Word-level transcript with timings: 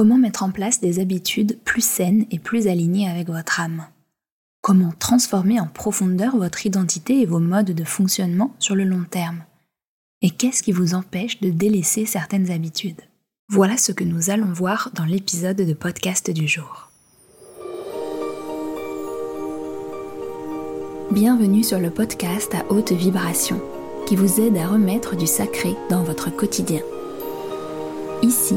Comment 0.00 0.16
mettre 0.16 0.44
en 0.44 0.50
place 0.50 0.80
des 0.80 0.98
habitudes 0.98 1.58
plus 1.62 1.84
saines 1.84 2.24
et 2.30 2.38
plus 2.38 2.68
alignées 2.68 3.06
avec 3.06 3.28
votre 3.28 3.60
âme? 3.60 3.84
Comment 4.62 4.94
transformer 4.98 5.60
en 5.60 5.66
profondeur 5.66 6.38
votre 6.38 6.64
identité 6.64 7.20
et 7.20 7.26
vos 7.26 7.38
modes 7.38 7.72
de 7.72 7.84
fonctionnement 7.84 8.54
sur 8.58 8.74
le 8.74 8.84
long 8.84 9.04
terme? 9.04 9.44
Et 10.22 10.30
qu'est-ce 10.30 10.62
qui 10.62 10.72
vous 10.72 10.94
empêche 10.94 11.42
de 11.42 11.50
délaisser 11.50 12.06
certaines 12.06 12.50
habitudes? 12.50 13.02
Voilà 13.50 13.76
ce 13.76 13.92
que 13.92 14.02
nous 14.02 14.30
allons 14.30 14.54
voir 14.54 14.90
dans 14.94 15.04
l'épisode 15.04 15.58
de 15.58 15.74
podcast 15.74 16.30
du 16.30 16.48
jour. 16.48 16.90
Bienvenue 21.10 21.62
sur 21.62 21.78
le 21.78 21.90
podcast 21.90 22.54
à 22.54 22.64
haute 22.72 22.92
vibration 22.92 23.60
qui 24.06 24.16
vous 24.16 24.40
aide 24.40 24.56
à 24.56 24.66
remettre 24.66 25.14
du 25.14 25.26
sacré 25.26 25.76
dans 25.90 26.04
votre 26.04 26.34
quotidien. 26.34 26.80
Ici, 28.22 28.56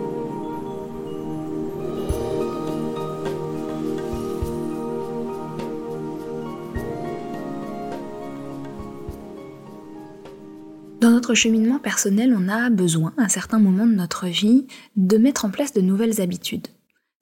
Dans 11.01 11.09
notre 11.09 11.33
cheminement 11.33 11.79
personnel, 11.79 12.31
on 12.37 12.47
a 12.47 12.69
besoin, 12.69 13.11
à 13.17 13.27
certains 13.27 13.57
moments 13.57 13.87
de 13.87 13.95
notre 13.95 14.27
vie, 14.27 14.67
de 14.95 15.17
mettre 15.17 15.45
en 15.45 15.49
place 15.49 15.73
de 15.73 15.81
nouvelles 15.81 16.21
habitudes. 16.21 16.67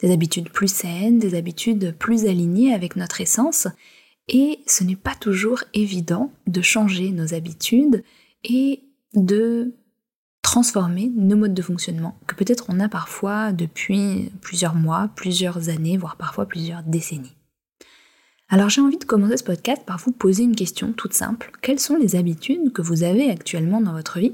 Des 0.02 0.12
habitudes 0.12 0.50
plus 0.50 0.68
saines, 0.68 1.18
des 1.18 1.34
habitudes 1.34 1.96
plus 1.98 2.26
alignées 2.26 2.74
avec 2.74 2.98
notre 2.98 3.22
essence. 3.22 3.70
Et 4.28 4.60
ce 4.68 4.84
n'est 4.84 4.98
pas 4.98 5.16
toujours 5.16 5.64
évident 5.74 6.30
de 6.46 6.62
changer 6.62 7.12
nos 7.12 7.34
habitudes 7.34 8.04
et 8.44 8.82
de 9.14 9.74
transformer 10.42 11.10
nos 11.16 11.38
modes 11.38 11.54
de 11.54 11.62
fonctionnement 11.62 12.20
que 12.28 12.36
peut-être 12.36 12.66
on 12.68 12.82
a 12.82 12.90
parfois 12.90 13.54
depuis 13.54 14.30
plusieurs 14.42 14.76
mois, 14.76 15.10
plusieurs 15.16 15.70
années, 15.70 15.96
voire 15.96 16.18
parfois 16.18 16.46
plusieurs 16.46 16.84
décennies. 16.84 17.39
Alors 18.52 18.69
j'ai 18.69 18.81
envie 18.81 18.97
de 18.97 19.05
commencer 19.05 19.38
ce 19.38 19.44
podcast 19.44 19.83
par 19.86 20.00
vous 20.00 20.11
poser 20.11 20.42
une 20.42 20.55
question 20.55 20.92
toute 20.92 21.14
simple. 21.14 21.52
Quelles 21.61 21.80
sont 21.80 21.97
les 21.97 22.16
habitudes 22.16 22.73
que 22.73 22.81
vous 22.81 23.03
avez 23.03 23.30
actuellement 23.30 23.80
dans 23.80 23.94
votre 23.94 24.17
vie 24.17 24.33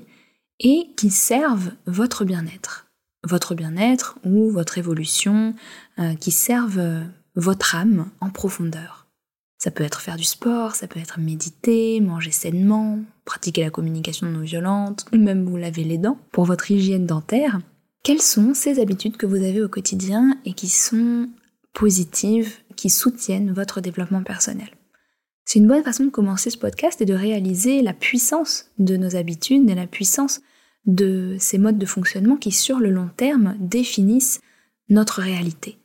et 0.62 0.88
qui 0.96 1.10
servent 1.10 1.72
votre 1.86 2.24
bien-être? 2.24 2.88
Votre 3.28 3.56
bien-être 3.56 4.18
ou 4.24 4.50
votre 4.50 4.78
évolution, 4.78 5.54
euh, 6.00 6.16
qui 6.16 6.32
servent 6.32 6.80
euh, 6.80 7.04
votre 7.36 7.76
âme 7.76 8.10
en 8.22 8.30
profondeur? 8.30 9.06
Ça 9.58 9.70
peut 9.70 9.84
être 9.84 10.00
faire 10.00 10.16
du 10.16 10.24
sport, 10.24 10.76
ça 10.76 10.88
peut 10.88 11.00
être 11.00 11.20
méditer, 11.20 12.00
manger 12.00 12.32
sainement, 12.32 13.00
pratiquer 13.26 13.64
la 13.64 13.70
communication 13.70 14.28
non 14.28 14.42
violente, 14.42 15.06
ou 15.12 15.18
même 15.18 15.44
vous 15.44 15.58
laver 15.58 15.84
les 15.84 15.98
dents 15.98 16.20
pour 16.32 16.46
votre 16.46 16.72
hygiène 16.72 17.06
dentaire. 17.06 17.60
Quelles 18.04 18.22
sont 18.22 18.54
ces 18.54 18.80
habitudes 18.80 19.18
que 19.18 19.26
vous 19.26 19.44
avez 19.44 19.62
au 19.62 19.68
quotidien 19.68 20.38
et 20.46 20.54
qui 20.54 20.70
sont 20.70 21.28
positives 21.74 22.54
qui 22.76 22.90
soutiennent 22.90 23.54
votre 23.54 23.82
développement 23.82 24.24
personnel. 24.24 24.70
C'est 25.46 25.60
une 25.60 25.68
bonne 25.68 25.84
façon 25.84 26.06
de 26.06 26.10
commencer 26.10 26.50
ce 26.50 26.58
podcast 26.58 27.02
et 27.02 27.06
de 27.06 27.14
réaliser 27.14 27.82
la 27.82 27.94
puissance 27.94 28.72
de 28.80 28.98
nos 28.98 29.16
habitudes 29.16 29.70
et 29.70 29.76
la 29.76 29.88
puissance 29.88 30.42
de 30.86 31.38
ces 31.40 31.58
modes 31.58 31.78
de 31.78 31.86
fonctionnement 31.86 32.36
qui, 32.36 32.52
sur 32.52 32.80
le 32.80 32.90
long 32.90 33.10
terme, 33.16 33.56
définissent 33.60 34.42
notre 34.90 35.22
réalité, 35.22 35.78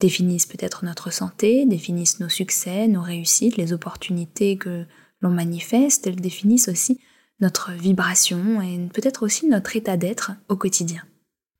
définissent 0.00 0.46
peut-être 0.46 0.84
notre 0.84 1.12
santé, 1.12 1.66
définissent 1.66 2.20
nos 2.20 2.28
succès, 2.28 2.88
nos 2.88 3.02
réussites, 3.02 3.56
les 3.56 3.72
opportunités 3.72 4.56
que 4.56 4.84
l'on 5.20 5.30
manifeste, 5.30 6.06
elles 6.06 6.20
définissent 6.20 6.68
aussi 6.68 7.00
notre 7.40 7.72
vibration 7.72 8.60
et 8.60 8.88
peut-être 8.92 9.24
aussi 9.24 9.46
notre 9.46 9.76
état 9.76 9.96
d'être 9.96 10.32
au 10.48 10.56
quotidien. 10.56 11.02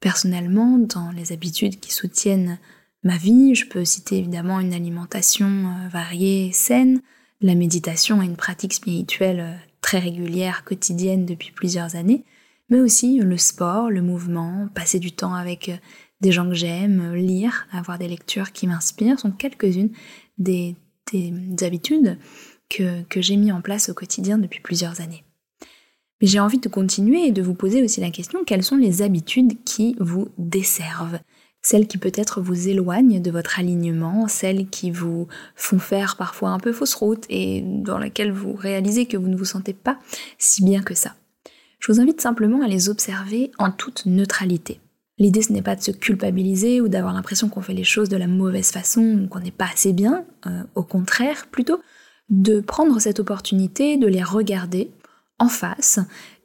Personnellement, 0.01 0.79
dans 0.79 1.11
les 1.11 1.33
habitudes 1.33 1.81
qui 1.81 1.93
soutiennent 1.93 2.59
ma 3.03 3.17
vie. 3.17 3.55
Je 3.55 3.67
peux 3.67 3.85
citer 3.85 4.19
évidemment 4.19 4.61
une 4.61 4.75
alimentation 4.75 5.47
euh, 5.47 5.89
variée, 5.89 6.51
saine, 6.53 7.01
la 7.41 7.55
méditation 7.55 8.23
et 8.23 8.27
une 8.27 8.37
pratique 8.37 8.75
spirituelle 8.75 9.41
euh, 9.41 9.55
très 9.81 9.99
régulière, 9.99 10.65
quotidienne 10.65 11.27
depuis 11.27 11.53
plusieurs 11.53 11.97
années, 11.97 12.25
mais 12.69 12.81
aussi 12.81 13.19
le 13.19 13.39
sport, 13.39 13.91
le 13.91 14.03
mouvement, 14.03 14.69
passer 14.75 14.99
du 14.99 15.13
temps 15.13 15.35
avec 15.35 15.69
euh, 15.69 15.77
des 16.21 16.33
gens 16.33 16.49
que 16.49 16.55
j'aime, 16.55 17.15
lire, 17.15 17.69
avoir 17.73 17.99
des 17.99 18.09
lectures 18.09 18.53
qui 18.53 18.67
m'inspirent, 18.67 19.21
sont 19.21 19.31
quelques-unes 19.31 19.91
des, 20.39 20.77
habitudes 21.63 22.19
que, 22.69 23.03
que 23.05 23.23
j'ai 23.23 23.37
mis 23.37 23.53
en 23.53 23.63
place 23.63 23.89
au 23.89 23.95
quotidien 23.95 24.37
depuis 24.37 24.61
plusieurs 24.61 25.01
années. 25.01 25.25
Mais 26.21 26.27
j'ai 26.27 26.41
envie 26.41 26.59
de 26.59 26.69
continuer 26.69 27.27
et 27.27 27.33
de 27.33 27.41
vous 27.41 27.55
poser 27.55 27.83
aussi 27.83 28.01
la 28.01 28.11
question, 28.11 28.45
quelles 28.45 28.65
sont 28.65 28.77
les 28.77 29.03
habitudes 29.03 29.63
qui 29.65 29.97
vous 30.01 30.29
desservent? 30.37 31.21
Celles 31.63 31.87
qui 31.87 31.99
peut-être 31.99 32.41
vous 32.41 32.69
éloignent 32.69 33.21
de 33.21 33.31
votre 33.31 33.59
alignement, 33.59 34.29
celles 34.29 34.69
qui 34.69 34.91
vous 34.91 35.29
font 35.57 35.79
faire 35.79 36.17
parfois 36.17 36.51
un 36.51 36.59
peu 36.59 36.73
fausse 36.73 36.95
route 36.95 37.25
et 37.29 37.63
dans 37.63 37.99
laquelle 37.99 38.33
vous 38.33 38.55
réalisez 38.55 39.07
que 39.07 39.17
vous 39.17 39.29
ne 39.29 39.37
vous 39.37 39.45
sentez 39.45 39.73
pas 39.73 39.99
si 40.39 40.65
bien 40.65 40.83
que 40.83 40.95
ça. 40.95 41.15
Je 41.81 41.93
vous 41.93 42.01
invite 42.01 42.21
simplement 42.21 42.63
à 42.63 42.69
les 42.69 42.89
observer 42.89 43.51
en 43.59 43.71
toute 43.71 44.07
neutralité. 44.07 44.81
L'idée 45.19 45.43
ce 45.43 45.53
n'est 45.53 45.63
pas 45.63 45.77
de 45.77 45.83
se 45.83 45.91
culpabiliser 45.91 46.81
ou 46.81 46.89
d'avoir 46.89 47.13
l'impression 47.13 47.49
qu'on 47.49 47.61
fait 47.61 47.75
les 47.75 47.85
choses 47.85 48.09
de 48.09 48.17
la 48.17 48.29
mauvaise 48.29 48.71
façon 48.71 49.25
ou 49.25 49.29
qu'on 49.29 49.41
n'est 49.41 49.51
pas 49.51 49.69
assez 49.73 49.93
bien, 49.93 50.25
euh, 50.47 50.63
au 50.75 50.83
contraire, 50.83 51.49
plutôt 51.51 51.81
de 52.29 52.61
prendre 52.61 53.01
cette 53.01 53.21
opportunité, 53.21 53.97
de 53.97 54.07
les 54.07 54.23
regarder 54.23 54.91
en 55.39 55.49
face 55.49 55.99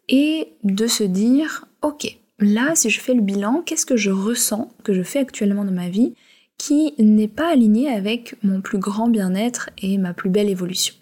et 0.09 0.53
de 0.63 0.88
se 0.88 1.03
dire 1.03 1.66
ok, 1.81 2.18
là, 2.43 2.75
si 2.75 2.89
je 2.89 2.99
fais 2.99 3.13
le 3.13 3.21
bilan, 3.21 3.63
qu'est-ce 3.65 3.85
que 3.85 3.97
je 3.97 4.11
ressens, 4.11 4.71
que 4.83 4.93
je 4.93 5.03
fais 5.03 5.19
actuellement 5.19 5.65
dans 5.65 5.71
ma 5.71 5.89
vie, 5.89 6.15
qui 6.57 6.93
n'est 6.99 7.27
pas 7.27 7.51
aligné 7.51 7.89
avec 7.89 8.35
mon 8.43 8.61
plus 8.61 8.77
grand 8.77 9.09
bien-être 9.09 9.69
et 9.77 9.97
ma 9.97 10.13
plus 10.13 10.29
belle 10.29 10.49
évolution? 10.49 10.95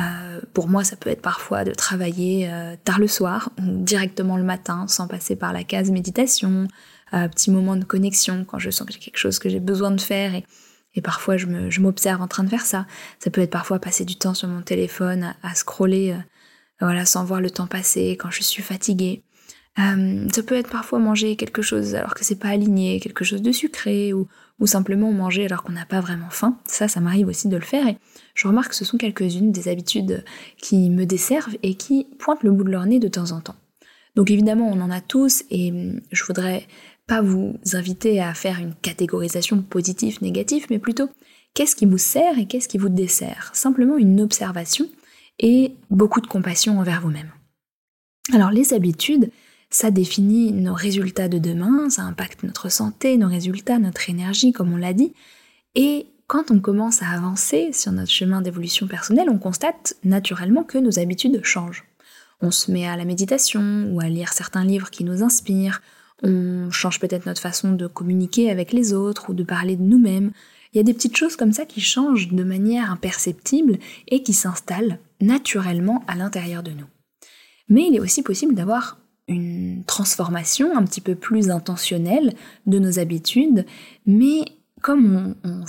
Euh, 0.00 0.40
pour 0.54 0.68
moi, 0.68 0.84
ça 0.84 0.96
peut 0.96 1.10
être 1.10 1.20
parfois 1.20 1.64
de 1.64 1.72
travailler 1.72 2.50
euh, 2.50 2.76
tard 2.82 2.98
le 2.98 3.08
soir 3.08 3.50
ou 3.58 3.82
directement 3.82 4.36
le 4.36 4.42
matin 4.42 4.86
sans 4.88 5.06
passer 5.06 5.36
par 5.36 5.52
la 5.52 5.64
case 5.64 5.90
méditation, 5.90 6.66
un 7.10 7.28
petit 7.28 7.50
moment 7.50 7.76
de 7.76 7.84
connexion 7.84 8.46
quand 8.46 8.58
je 8.58 8.70
sens 8.70 8.86
que 8.86 8.92
j'ai 8.94 8.98
quelque 8.98 9.18
chose 9.18 9.38
que 9.38 9.50
j'ai 9.50 9.60
besoin 9.60 9.90
de 9.90 10.00
faire 10.00 10.34
et, 10.34 10.44
parfois 11.02 11.36
je 11.36 11.80
m'observe 11.80 12.22
en 12.22 12.28
train 12.28 12.44
de 12.44 12.48
faire 12.48 12.64
ça. 12.64 12.86
Ça 13.18 13.30
peut 13.30 13.42
être 13.42 13.50
parfois 13.50 13.78
passer 13.78 14.04
du 14.04 14.16
temps 14.16 14.34
sur 14.34 14.48
mon 14.48 14.62
téléphone 14.62 15.34
à, 15.42 15.54
scroller 15.54 16.12
euh, 16.12 16.18
voilà, 16.80 17.04
sans 17.04 17.24
voir 17.24 17.40
le 17.40 17.50
temps 17.50 17.66
passer 17.66 18.12
quand 18.12 18.30
je 18.30 18.42
suis 18.42 18.62
fatiguée. 18.62 19.22
Euh, 19.78 20.28
ça 20.30 20.42
peut 20.42 20.54
être 20.54 20.68
parfois 20.68 20.98
manger 20.98 21.34
quelque 21.36 21.62
chose 21.62 21.94
alors 21.94 22.14
que 22.14 22.24
c'est 22.24 22.38
pas 22.38 22.48
aligné, 22.48 23.00
quelque 23.00 23.24
chose 23.24 23.40
de 23.40 23.52
sucré 23.52 24.12
ou, 24.12 24.28
simplement 24.64 25.10
manger 25.10 25.46
alors 25.46 25.64
qu'on 25.64 25.72
n'a 25.72 25.86
pas 25.86 26.00
vraiment 26.00 26.30
faim. 26.30 26.56
Ça, 26.66 26.86
ça 26.86 27.00
m'arrive 27.00 27.26
aussi 27.26 27.48
de 27.48 27.56
le 27.56 27.64
faire 27.64 27.88
et 27.88 27.96
je 28.34 28.46
remarque 28.46 28.68
que 28.68 28.76
ce 28.76 28.84
sont 28.84 28.96
quelques-unes 28.96 29.50
des 29.50 29.66
habitudes 29.66 30.24
qui 30.56 30.88
me 30.88 31.04
desservent 31.04 31.56
et 31.64 31.74
qui 31.74 32.06
pointent 32.20 32.44
le 32.44 32.52
bout 32.52 32.62
de 32.62 32.70
leur 32.70 32.86
nez 32.86 33.00
de 33.00 33.08
temps 33.08 33.32
en 33.32 33.40
temps. 33.40 33.56
Donc 34.14 34.30
évidemment, 34.30 34.68
on 34.70 34.80
en 34.80 34.90
a 34.90 35.00
tous 35.00 35.42
et 35.50 35.72
hum, 35.72 36.00
je 36.12 36.22
voudrais 36.22 36.68
pas 37.08 37.22
vous 37.22 37.58
inviter 37.72 38.20
à 38.20 38.34
faire 38.34 38.60
une 38.60 38.74
catégorisation 38.74 39.62
positive-négative, 39.62 40.66
mais 40.70 40.78
plutôt 40.78 41.08
qu'est-ce 41.54 41.74
qui 41.74 41.86
vous 41.86 41.98
sert 41.98 42.38
et 42.38 42.46
qu'est-ce 42.46 42.68
qui 42.68 42.78
vous 42.78 42.88
dessert? 42.88 43.50
Simplement 43.54 43.96
une 43.96 44.20
observation 44.20 44.88
et 45.40 45.72
beaucoup 45.90 46.20
de 46.20 46.28
compassion 46.28 46.78
envers 46.78 47.00
vous-même. 47.00 47.32
Alors 48.32 48.50
les 48.50 48.74
habitudes, 48.74 49.30
ça 49.72 49.90
définit 49.90 50.52
nos 50.52 50.74
résultats 50.74 51.28
de 51.28 51.38
demain, 51.38 51.90
ça 51.90 52.02
impacte 52.02 52.42
notre 52.42 52.70
santé, 52.70 53.16
nos 53.16 53.28
résultats, 53.28 53.78
notre 53.78 54.08
énergie, 54.10 54.52
comme 54.52 54.72
on 54.72 54.76
l'a 54.76 54.92
dit. 54.92 55.14
Et 55.74 56.06
quand 56.26 56.50
on 56.50 56.60
commence 56.60 57.02
à 57.02 57.08
avancer 57.08 57.72
sur 57.72 57.90
notre 57.90 58.10
chemin 58.10 58.42
d'évolution 58.42 58.86
personnelle, 58.86 59.30
on 59.30 59.38
constate 59.38 59.94
naturellement 60.04 60.62
que 60.62 60.78
nos 60.78 60.98
habitudes 60.98 61.42
changent. 61.42 61.84
On 62.42 62.50
se 62.50 62.70
met 62.70 62.86
à 62.86 62.96
la 62.96 63.04
méditation 63.04 63.90
ou 63.90 64.00
à 64.00 64.08
lire 64.08 64.32
certains 64.32 64.64
livres 64.64 64.90
qui 64.90 65.04
nous 65.04 65.22
inspirent, 65.22 65.80
on 66.22 66.70
change 66.70 67.00
peut-être 67.00 67.26
notre 67.26 67.40
façon 67.40 67.72
de 67.72 67.86
communiquer 67.86 68.50
avec 68.50 68.72
les 68.72 68.92
autres 68.92 69.30
ou 69.30 69.34
de 69.34 69.42
parler 69.42 69.76
de 69.76 69.82
nous-mêmes. 69.82 70.30
Il 70.72 70.76
y 70.76 70.80
a 70.80 70.84
des 70.84 70.94
petites 70.94 71.16
choses 71.16 71.36
comme 71.36 71.52
ça 71.52 71.66
qui 71.66 71.80
changent 71.80 72.28
de 72.28 72.44
manière 72.44 72.90
imperceptible 72.90 73.78
et 74.06 74.22
qui 74.22 74.32
s'installent 74.32 74.98
naturellement 75.20 76.04
à 76.06 76.14
l'intérieur 76.14 76.62
de 76.62 76.70
nous. 76.70 76.86
Mais 77.68 77.86
il 77.88 77.96
est 77.96 78.00
aussi 78.00 78.22
possible 78.22 78.54
d'avoir 78.54 78.98
une 79.28 79.84
transformation 79.84 80.76
un 80.76 80.84
petit 80.84 81.00
peu 81.00 81.14
plus 81.14 81.50
intentionnelle 81.50 82.34
de 82.66 82.78
nos 82.78 82.98
habitudes, 82.98 83.66
mais 84.06 84.44
comme 84.80 85.36
on, 85.44 85.64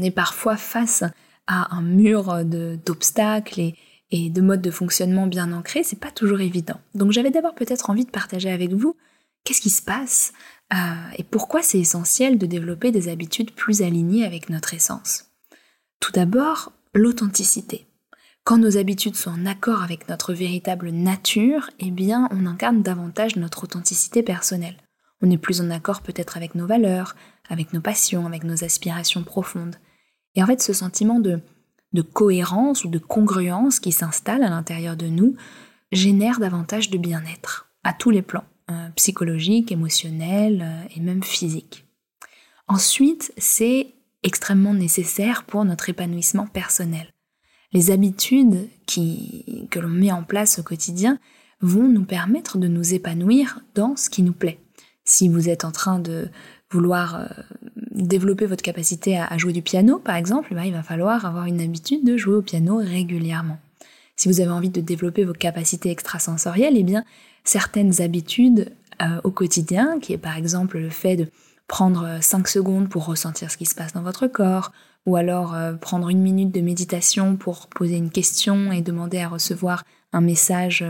est 0.00 0.10
parfois 0.10 0.56
face 0.56 1.04
à 1.46 1.74
un 1.74 1.82
mur 1.82 2.44
d'obstacles 2.44 3.72
et, 4.10 4.30
de 4.30 4.40
modes 4.40 4.62
de 4.62 4.70
fonctionnement 4.70 5.26
bien 5.26 5.52
ancrés, 5.52 5.82
c'est 5.82 5.98
pas 5.98 6.12
toujours 6.12 6.40
évident. 6.40 6.80
Donc 6.94 7.10
j'avais 7.12 7.30
d'abord 7.30 7.54
peut-être 7.54 7.90
envie 7.90 8.04
de 8.04 8.10
partager 8.10 8.50
avec 8.50 8.72
vous 8.72 8.96
qu'est-ce 9.44 9.60
qui 9.60 9.70
se 9.70 9.82
passe 9.82 10.32
euh, 10.72 10.76
et 11.16 11.22
pourquoi 11.22 11.62
c'est 11.62 11.78
essentiel 11.78 12.38
de 12.38 12.46
développer 12.46 12.90
des 12.90 13.08
habitudes 13.08 13.52
plus 13.52 13.82
alignées 13.82 14.24
avec 14.24 14.50
notre 14.50 14.74
essence. 14.74 15.26
Tout 16.00 16.12
d'abord, 16.12 16.72
l'authenticité. 16.94 17.86
Quand 18.46 18.58
nos 18.58 18.76
habitudes 18.76 19.16
sont 19.16 19.32
en 19.32 19.44
accord 19.44 19.82
avec 19.82 20.08
notre 20.08 20.32
véritable 20.32 20.90
nature, 20.90 21.68
eh 21.80 21.90
bien, 21.90 22.28
on 22.30 22.46
incarne 22.46 22.80
davantage 22.80 23.34
notre 23.34 23.64
authenticité 23.64 24.22
personnelle. 24.22 24.76
On 25.20 25.32
est 25.32 25.36
plus 25.36 25.60
en 25.60 25.68
accord 25.68 26.00
peut-être 26.00 26.36
avec 26.36 26.54
nos 26.54 26.68
valeurs, 26.68 27.16
avec 27.48 27.72
nos 27.72 27.80
passions, 27.80 28.24
avec 28.24 28.44
nos 28.44 28.62
aspirations 28.62 29.24
profondes. 29.24 29.74
Et 30.36 30.44
en 30.44 30.46
fait, 30.46 30.62
ce 30.62 30.72
sentiment 30.72 31.18
de, 31.18 31.40
cohérence 32.12 32.84
ou 32.84 32.88
de 32.88 33.00
congruence 33.00 33.80
qui 33.80 33.90
s'installe 33.90 34.44
à 34.44 34.48
l'intérieur 34.48 34.96
de 34.96 35.08
nous 35.08 35.34
génère 35.90 36.38
davantage 36.38 36.88
de 36.90 36.98
bien-être, 36.98 37.68
à 37.82 37.92
tous 37.92 38.10
les 38.10 38.22
plans, 38.22 38.44
euh, 38.70 38.90
psychologique, 38.90 39.72
émotionnel 39.72 40.62
euh, 40.62 40.88
et 40.94 41.00
même 41.00 41.24
physique. 41.24 41.84
Ensuite, 42.68 43.32
c'est 43.38 43.88
extrêmement 44.22 44.74
nécessaire 44.74 45.42
pour 45.42 45.64
notre 45.64 45.88
épanouissement 45.88 46.46
personnel. 46.46 47.08
Les 47.76 47.90
habitudes 47.90 48.70
que 48.86 49.78
l'on 49.78 49.90
met 49.90 50.10
en 50.10 50.22
place 50.22 50.58
au 50.58 50.62
quotidien 50.62 51.18
vont 51.60 51.86
nous 51.86 52.06
permettre 52.06 52.56
de 52.56 52.68
nous 52.68 52.94
épanouir 52.94 53.60
dans 53.74 53.96
ce 53.96 54.08
qui 54.08 54.22
nous 54.22 54.32
plaît. 54.32 54.58
Si 55.04 55.28
vous 55.28 55.50
êtes 55.50 55.66
en 55.66 55.72
train 55.72 55.98
de 55.98 56.30
vouloir 56.70 57.16
euh, 57.16 57.26
développer 57.90 58.46
votre 58.46 58.62
capacité 58.62 59.18
à, 59.18 59.36
jouer 59.36 59.52
du 59.52 59.60
piano, 59.60 59.98
par 59.98 60.16
exemple, 60.16 60.54
bah, 60.54 60.64
il 60.64 60.72
va 60.72 60.82
falloir 60.82 61.26
avoir 61.26 61.44
une 61.44 61.60
habitude 61.60 62.02
de 62.02 62.16
jouer 62.16 62.36
au 62.36 62.40
piano 62.40 62.78
régulièrement. 62.78 63.58
Si 64.16 64.28
vous 64.28 64.40
avez 64.40 64.52
envie 64.52 64.70
de 64.70 64.80
développer 64.80 65.24
vos 65.26 65.34
capacités 65.34 65.90
extrasensorielles, 65.90 66.78
eh 66.78 66.82
bien, 66.82 67.04
certaines 67.44 68.00
habitudes 68.00 68.72
euh, 69.02 69.20
au 69.22 69.30
quotidien, 69.30 70.00
qui 70.00 70.14
est 70.14 70.18
par 70.18 70.38
exemple 70.38 70.78
le 70.78 70.88
fait 70.88 71.16
de 71.16 71.28
prendre 71.68 72.22
5 72.22 72.48
secondes 72.48 72.88
pour 72.88 73.04
ressentir 73.04 73.50
ce 73.50 73.58
qui 73.58 73.66
se 73.66 73.74
passe 73.74 73.92
dans 73.92 74.02
votre 74.02 74.28
corps, 74.28 74.72
ou 75.06 75.16
alors 75.16 75.54
euh, 75.54 75.74
prendre 75.74 76.08
une 76.08 76.20
minute 76.20 76.52
de 76.52 76.60
méditation 76.60 77.36
pour 77.36 77.68
poser 77.68 77.96
une 77.96 78.10
question 78.10 78.70
et 78.72 78.82
demander 78.82 79.18
à 79.18 79.28
recevoir 79.28 79.84
un 80.12 80.20
message 80.20 80.84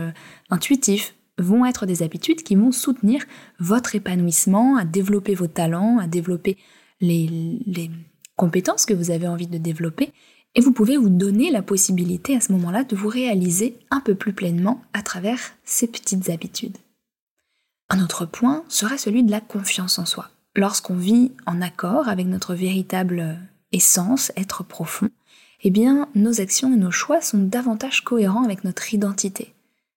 intuitif, 0.49 1.15
vont 1.37 1.65
être 1.65 1.85
des 1.85 2.03
habitudes 2.03 2.43
qui 2.43 2.55
vont 2.55 2.71
soutenir 2.71 3.23
votre 3.59 3.95
épanouissement, 3.95 4.77
à 4.77 4.85
développer 4.85 5.35
vos 5.35 5.47
talents, 5.47 5.99
à 5.99 6.07
développer 6.07 6.57
les, 6.99 7.91
compétences 8.35 8.85
que 8.85 8.93
vous 8.93 9.09
avez 9.09 9.27
envie 9.27 9.47
de 9.47 9.57
développer. 9.57 10.13
Et 10.53 10.61
vous 10.61 10.71
pouvez 10.71 10.95
vous 10.95 11.09
donner 11.09 11.49
la 11.49 11.63
possibilité 11.63 12.35
à 12.35 12.41
ce 12.41 12.51
moment-là 12.51 12.83
de 12.83 12.95
vous 12.95 13.09
réaliser 13.09 13.79
un 13.89 13.99
peu 13.99 14.13
plus 14.13 14.33
pleinement 14.33 14.81
à 14.93 15.01
travers 15.01 15.39
ces 15.63 15.87
petites 15.87 16.29
habitudes. 16.29 16.77
Un 17.89 18.03
autre 18.03 18.25
point 18.25 18.63
serait 18.67 18.97
celui 18.97 19.23
de 19.23 19.31
la 19.31 19.41
confiance 19.41 19.97
en 19.97 20.05
soi. 20.05 20.29
Lorsqu'on 20.55 20.95
vit 20.95 21.31
en 21.45 21.61
accord 21.61 22.09
avec 22.09 22.27
notre 22.27 22.53
véritable 22.53 23.39
essence, 23.71 24.31
être 24.35 24.63
profond, 24.63 25.09
eh 25.63 25.69
bien 25.69 26.09
nos 26.15 26.39
actions 26.41 26.73
et 26.73 26.77
nos 26.77 26.91
choix 26.91 27.21
sont 27.21 27.39
davantage 27.39 28.03
cohérents 28.03 28.43
avec 28.43 28.63
notre 28.63 28.93
identité. 28.93 29.53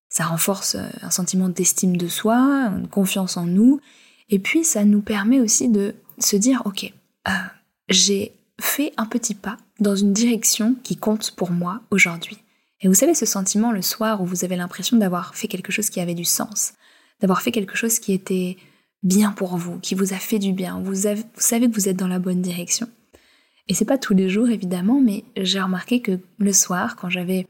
Ça 0.09 0.25
renforce 0.25 0.75
euh, 0.75 0.89
un 1.03 1.11
sentiment 1.11 1.49
d'estime 1.49 1.97
de 1.97 2.09
soi, 2.09 2.37
une 2.77 2.89
confiance 2.89 3.37
en 3.37 3.47
nous, 3.47 3.81
et 4.29 4.39
puis 4.39 4.65
ça 4.65 4.85
nous 4.85 5.01
permet 5.01 5.41
aussi 5.41 5.69
de 5.69 5.95
se 6.19 6.37
dire, 6.37 6.63
ok, 6.65 6.93
euh, 7.29 7.33
j'ai 7.89 8.33
fait 8.61 8.93
un 8.97 9.07
petit 9.07 9.35
pas 9.35 9.57
dans 9.79 9.97
une 9.97 10.13
direction 10.13 10.77
qui 10.83 10.97
compte 10.97 11.31
pour 11.33 11.51
moi 11.51 11.81
aujourd'hui. 11.91 12.39
Et 12.81 12.89
vous 12.89 12.95
savez 12.95 13.15
ce 13.15 13.27
sentiment 13.27 13.73
le 13.73 13.83
soir 13.83 14.23
où 14.23 14.27
vous 14.27 14.45
avez 14.45 14.57
l'impression 14.57 14.97
d'avoir 14.97 15.35
fait 15.35 15.49
quelque 15.49 15.73
chose 15.73 15.91
qui 15.91 16.01
avait 16.01 16.15
du 16.15 16.25
sens, 16.25 16.75
d'avoir 17.21 17.43
fait 17.43 17.53
quelque 17.53 17.77
chose 17.77 17.99
qui 17.99 18.13
était 18.13 18.57
bien 19.03 19.33
pour 19.33 19.57
vous, 19.57 19.79
qui 19.79 19.95
vous 19.95 20.13
a 20.13 20.19
fait 20.19 20.39
du 20.39 20.53
bien, 20.53 20.81
vous, 20.81 20.95
vous 20.95 21.25
savez 21.37 21.69
que 21.69 21.75
vous 21.75 21.89
êtes 21.89 21.97
dans 21.97 22.09
la 22.09 22.19
bonne 22.19 22.43
direction. 22.43 22.89
Et 23.69 23.75
c'est 23.75 23.85
pas 23.85 23.99
tous 23.99 24.15
les 24.15 24.29
jours 24.29 24.49
évidemment, 24.49 25.01
mais 25.01 25.25
j'ai 25.37 25.61
remarqué 25.61 26.01
que 26.01 26.19
le 26.39 26.53
soir, 26.53 26.97
quand 26.97 27.11
j'avais 27.11 27.47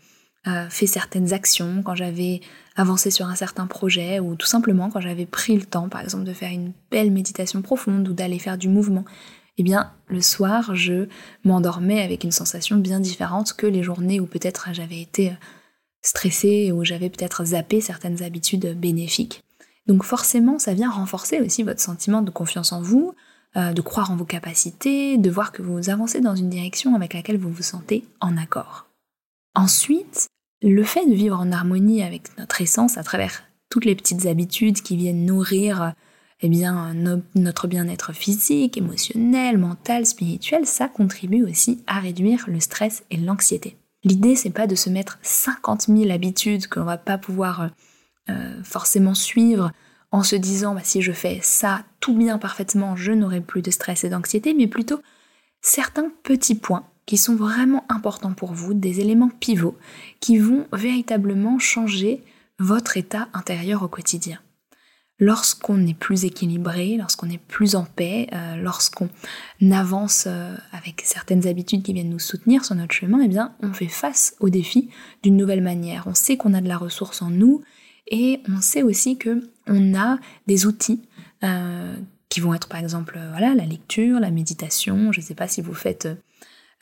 euh, 0.47 0.69
fait 0.71 0.87
certaines 0.87 1.33
actions, 1.33 1.83
quand 1.83 1.95
j'avais 1.95 2.41
avancé 2.77 3.11
sur 3.11 3.27
un 3.27 3.35
certain 3.35 3.67
projet, 3.67 4.21
ou 4.21 4.37
tout 4.37 4.47
simplement 4.47 4.91
quand 4.91 5.01
j'avais 5.01 5.27
pris 5.27 5.57
le 5.57 5.65
temps, 5.65 5.89
par 5.89 6.01
exemple, 6.01 6.25
de 6.25 6.33
faire 6.33 6.51
une 6.51 6.73
belle 6.91 7.11
méditation 7.11 7.63
profonde 7.63 8.09
ou 8.09 8.15
d'aller 8.15 8.39
faire 8.39 8.57
du 8.57 8.69
mouvement, 8.69 9.05
eh 9.59 9.63
bien, 9.63 9.93
le 10.07 10.23
soir, 10.23 10.75
je 10.75 11.07
m'endormais 11.45 12.03
avec 12.03 12.25
une 12.25 12.33
sensation 12.33 12.77
bien 12.77 13.01
différente 13.01 13.53
que 13.53 13.67
les 13.67 13.83
journées 13.83 14.21
où 14.21 14.27
peut-être 14.27 14.69
j'avais 14.73 15.01
été 15.01 15.31
euh, 15.31 15.35
stressée, 16.01 16.73
ou 16.73 16.85
j'avais 16.85 17.11
peut-être 17.11 17.45
zappé 17.45 17.83
certaines 17.83 18.23
habitudes 18.23 18.79
bénéfiques. 18.79 19.43
Donc 19.87 20.05
forcément, 20.05 20.59
ça 20.59 20.73
vient 20.73 20.91
renforcer 20.91 21.41
aussi 21.41 21.63
votre 21.63 21.81
sentiment 21.81 22.23
de 22.23 22.31
confiance 22.31 22.73
en 22.73 22.81
vous, 22.81 23.15
euh, 23.57 23.73
de 23.73 23.81
croire 23.81 24.11
en 24.11 24.17
vos 24.17 24.25
capacités, 24.25 25.19
de 25.19 25.31
voir 25.31 25.53
que 25.53 25.63
vous 25.63 25.91
avancez 25.91 26.21
dans 26.21 26.37
une 26.37 26.51
direction 26.51 26.95
avec 26.95 27.15
laquelle 27.15 27.39
vous 27.39 27.51
vous 27.51 27.63
sentez 27.63 28.05
en 28.21 28.37
accord. 28.37 28.87
Ensuite, 29.55 30.29
le 30.63 30.85
fait 30.85 31.07
de 31.07 31.15
vivre 31.15 31.39
en 31.39 31.53
harmonie 31.53 32.03
avec 32.03 32.37
notre 32.39 32.61
essence 32.61 32.99
à 32.99 33.03
travers 33.03 33.43
toutes 33.69 33.85
les 33.85 33.97
petites 33.97 34.27
habitudes 34.27 34.83
qui 34.83 34.97
viennent 34.97 35.27
nourrir 35.27 35.95
eh 36.43 36.49
bien, 36.49 36.95
notre 37.35 37.67
bien-être 37.67 38.13
physique, 38.13 38.79
émotionnel, 38.79 39.59
mental, 39.59 40.07
spirituel, 40.07 40.67
ça 40.67 40.89
contribue 40.89 41.45
aussi 41.45 41.83
à 41.87 42.01
réduire 42.01 42.47
le 42.49 42.61
stress 42.61 43.05
et 43.11 43.19
l'anxiété. 43.19 43.77
L'idée, 44.05 44.37
c'est 44.37 44.51
pas 44.51 44.67
de 44.67 44.75
se 44.75 44.89
mettre 44.89 45.19
50 45.23 45.89
000 45.89 46.11
habitudes 46.11 46.67
qu'on 46.67 46.85
va 46.85 46.97
pas 46.97 47.19
pouvoir 47.19 47.71
euh, 48.31 48.63
forcément 48.63 49.15
suivre 49.15 49.73
en 50.13 50.23
se 50.23 50.37
disant 50.37 50.75
bah, 50.75 50.83
si 50.85 51.03
je 51.03 51.13
fais 51.13 51.39
ça 51.43 51.85
tout 52.01 52.17
bien 52.17 52.39
parfaitement, 52.39 52.97
je 52.97 53.13
n'aurai 53.13 53.41
plus 53.41 53.63
de 53.63 53.71
stress 53.71 54.05
et 54.05 54.09
d'anxiété, 54.09 54.55
mais 54.55 54.67
plutôt 54.67 55.01
certains 55.61 56.11
petits 56.23 56.55
points 56.55 56.87
qui 57.07 57.17
sont 57.17 57.35
vraiment 57.35 57.85
importants 57.89 58.35
pour 58.35 58.53
vous, 58.53 58.75
des 58.75 59.01
éléments 59.01 59.31
pivots 59.41 59.77
qui 60.21 60.39
vont 60.39 60.67
véritablement 60.73 61.59
changer 61.59 62.23
votre 62.59 62.97
état 62.97 63.29
intérieur 63.33 63.83
au 63.83 63.89
quotidien. 63.89 64.39
Lorsqu'on 65.19 65.87
est 65.87 65.99
plus 65.99 66.25
équilibré, 66.25 66.97
lorsqu'on 66.97 67.29
est 67.29 67.39
plus 67.39 67.75
en 67.75 67.85
paix, 67.85 68.27
euh, 68.33 68.57
lorsqu'on 68.57 69.09
avance 69.71 70.25
euh, 70.27 70.57
avec 70.73 71.03
certaines 71.05 71.47
habitudes 71.47 71.83
qui 71.83 71.93
viennent 71.93 72.09
nous 72.09 72.19
soutenir 72.19 72.65
sur 72.65 72.75
notre 72.75 72.95
chemin, 72.95 73.21
eh 73.23 73.29
bien, 73.29 73.53
on 73.61 73.73
fait 73.75 73.89
face 73.89 74.35
aux 74.41 74.49
défis 74.49 74.89
d'une 75.23 75.37
nouvelle 75.37 75.63
manière. 75.63 76.05
On 76.07 76.15
sait 76.15 76.39
qu'on 76.39 76.55
a 76.55 76.63
de 76.63 76.69
la 76.69 76.79
ressource 76.79 77.21
en 77.21 77.29
nous 77.29 77.63
et 78.11 78.41
on 78.49 78.61
sait 78.61 78.83
aussi 78.83 79.17
que 79.17 79.43
on 79.67 79.95
a 79.95 80.19
des 80.47 80.67
outils 80.67 81.03
euh, 81.45 81.95
qui 82.29 82.41
vont 82.41 82.55
être 82.55 82.69
par 82.69 82.81
exemple 82.81 83.19
voilà 83.31 83.55
la 83.55 83.65
lecture, 83.65 84.21
la 84.21 84.31
méditation. 84.31 85.13
Je 85.13 85.21
ne 85.21 85.25
sais 85.25 85.35
pas 85.35 85.49
si 85.49 85.63
vous 85.63 85.75
faites 85.75 86.09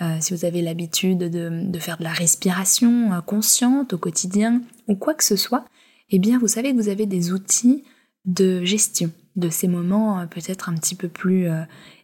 euh, 0.01 0.17
si 0.21 0.33
vous 0.33 0.45
avez 0.45 0.63
l'habitude 0.63 1.19
de, 1.19 1.79
faire 1.81 1.99
de 1.99 2.05
la 2.05 2.13
respiration 2.13 3.13
euh, 3.13 3.21
consciente 3.21 3.95
au 3.95 3.99
quotidien 3.99 4.63
ou 4.87 4.95
quoi 4.95 5.13
que 5.13 5.25
ce 5.25 5.35
soit, 5.35 5.65
eh 6.11 6.21
bien 6.21 6.39
vous 6.39 6.47
savez 6.47 6.71
que 6.71 6.81
vous 6.81 6.89
avez 6.89 7.07
des 7.07 7.33
outils 7.33 7.83
de 8.25 8.65
gestion 8.65 9.11
de 9.35 9.49
ces 9.49 9.67
moments 9.67 10.21
euh, 10.21 10.27
peut-être 10.27 10.69
un 10.69 10.75
petit 10.75 10.95
peu 10.95 11.09
plus 11.09 11.49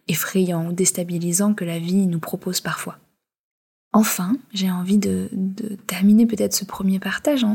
effrayants 0.09 0.67
ou 0.67 0.73
déstabilisants 0.73 1.53
que 1.53 1.63
la 1.63 1.79
vie 1.79 2.05
nous 2.05 2.19
propose 2.19 2.59
parfois. 2.59 2.99
Enfin, 3.93 4.35
j'ai 4.53 4.69
envie 4.69 4.97
de, 4.97 5.29
terminer 5.87 6.25
peut-être 6.25 6.53
ce 6.53 6.65
premier 6.65 6.99
partage 6.99 7.45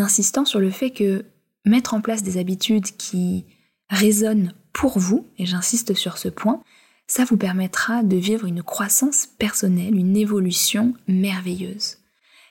insistant 0.00 0.44
sur 0.44 0.60
le 0.60 0.70
fait 0.70 0.90
que 0.90 1.24
mettre 1.64 1.94
en 1.94 2.00
place 2.00 2.22
des 2.22 2.38
habitudes 2.38 2.96
qui 2.96 3.44
résonnent 3.88 4.52
pour 4.72 4.98
vous, 4.98 5.26
et 5.38 5.46
j'insiste 5.46 5.94
sur 5.94 6.18
ce 6.18 6.28
point, 6.28 6.62
ça 7.06 7.24
vous 7.24 7.36
permettra 7.36 8.02
de 8.02 8.16
vivre 8.16 8.46
une 8.46 8.62
croissance 8.62 9.26
personnelle, 9.38 9.96
une 9.96 10.16
évolution 10.16 10.94
merveilleuse. 11.06 11.98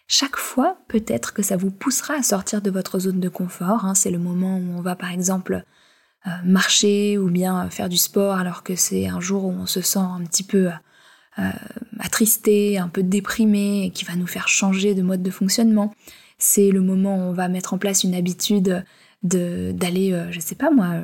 Chaque 0.08 0.36
fois, 0.36 0.78
peut-être 0.88 1.34
que 1.34 1.42
ça 1.42 1.58
vous 1.58 1.72
poussera 1.72 2.16
à 2.16 2.24
sortir 2.24 2.62
de 2.62 2.70
votre 2.70 3.00
zone 3.00 3.20
de 3.20 3.30
confort. 3.30 3.86
Hein. 3.86 3.96
C'est 3.96 4.12
le 4.12 4.20
moment 4.20 4.58
où 4.58 4.78
on 4.78 4.82
va 4.82 4.96
par 4.96 5.12
exemple 5.12 5.64
euh, 6.28 6.30
marcher 6.44 7.18
ou 7.18 7.30
bien 7.30 7.70
faire 7.70 7.90
du 7.90 7.98
sport 7.98 8.36
alors 8.36 8.64
que 8.64 8.76
c'est 8.76 9.08
un 9.08 9.20
jour 9.20 9.46
où 9.46 9.52
on 9.52 9.66
se 9.66 9.82
sent 9.82 10.00
un 10.00 10.24
petit 10.24 10.44
peu 10.44 10.70
euh, 11.40 11.52
attristé, 12.00 12.78
un 12.78 12.90
peu 12.90 13.02
déprimé 13.02 13.92
qui 13.94 14.06
va 14.06 14.16
nous 14.16 14.28
faire 14.28 14.48
changer 14.48 14.94
de 14.94 15.02
mode 15.02 15.24
de 15.24 15.32
fonctionnement. 15.32 15.96
C'est 16.46 16.72
le 16.72 16.82
moment 16.82 17.16
où 17.16 17.22
on 17.22 17.32
va 17.32 17.48
mettre 17.48 17.74
en 17.74 17.78
place 17.78 18.04
une 18.04 18.14
habitude 18.14 18.84
d'aller, 19.24 20.12
euh, 20.12 20.30
je 20.30 20.42
sais 20.42 20.56
pas 20.56 20.72
moi, 20.72 21.04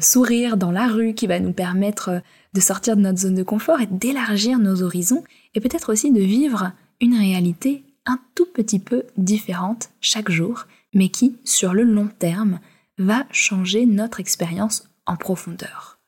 sourire 0.00 0.56
dans 0.56 0.70
la 0.70 0.86
rue 0.86 1.12
qui 1.12 1.26
va 1.26 1.40
nous 1.40 1.52
permettre 1.52 2.22
de 2.54 2.60
sortir 2.60 2.96
de 2.96 3.02
notre 3.02 3.18
zone 3.18 3.34
de 3.34 3.42
confort 3.42 3.82
et 3.82 3.86
d'élargir 3.86 4.58
nos 4.58 4.82
horizons 4.82 5.24
et 5.54 5.60
peut-être 5.60 5.92
aussi 5.92 6.10
de 6.10 6.20
vivre 6.20 6.72
une 7.02 7.18
réalité 7.18 7.84
un 8.06 8.18
tout 8.34 8.46
petit 8.46 8.78
peu 8.78 9.02
différente 9.18 9.90
chaque 10.00 10.30
jour, 10.30 10.66
mais 10.94 11.10
qui, 11.10 11.36
sur 11.44 11.74
le 11.74 11.82
long 11.82 12.08
terme, 12.18 12.58
va 12.96 13.26
changer 13.30 13.84
notre 13.84 14.20
expérience 14.20 14.88
en 15.04 15.16
profondeur. 15.16 15.98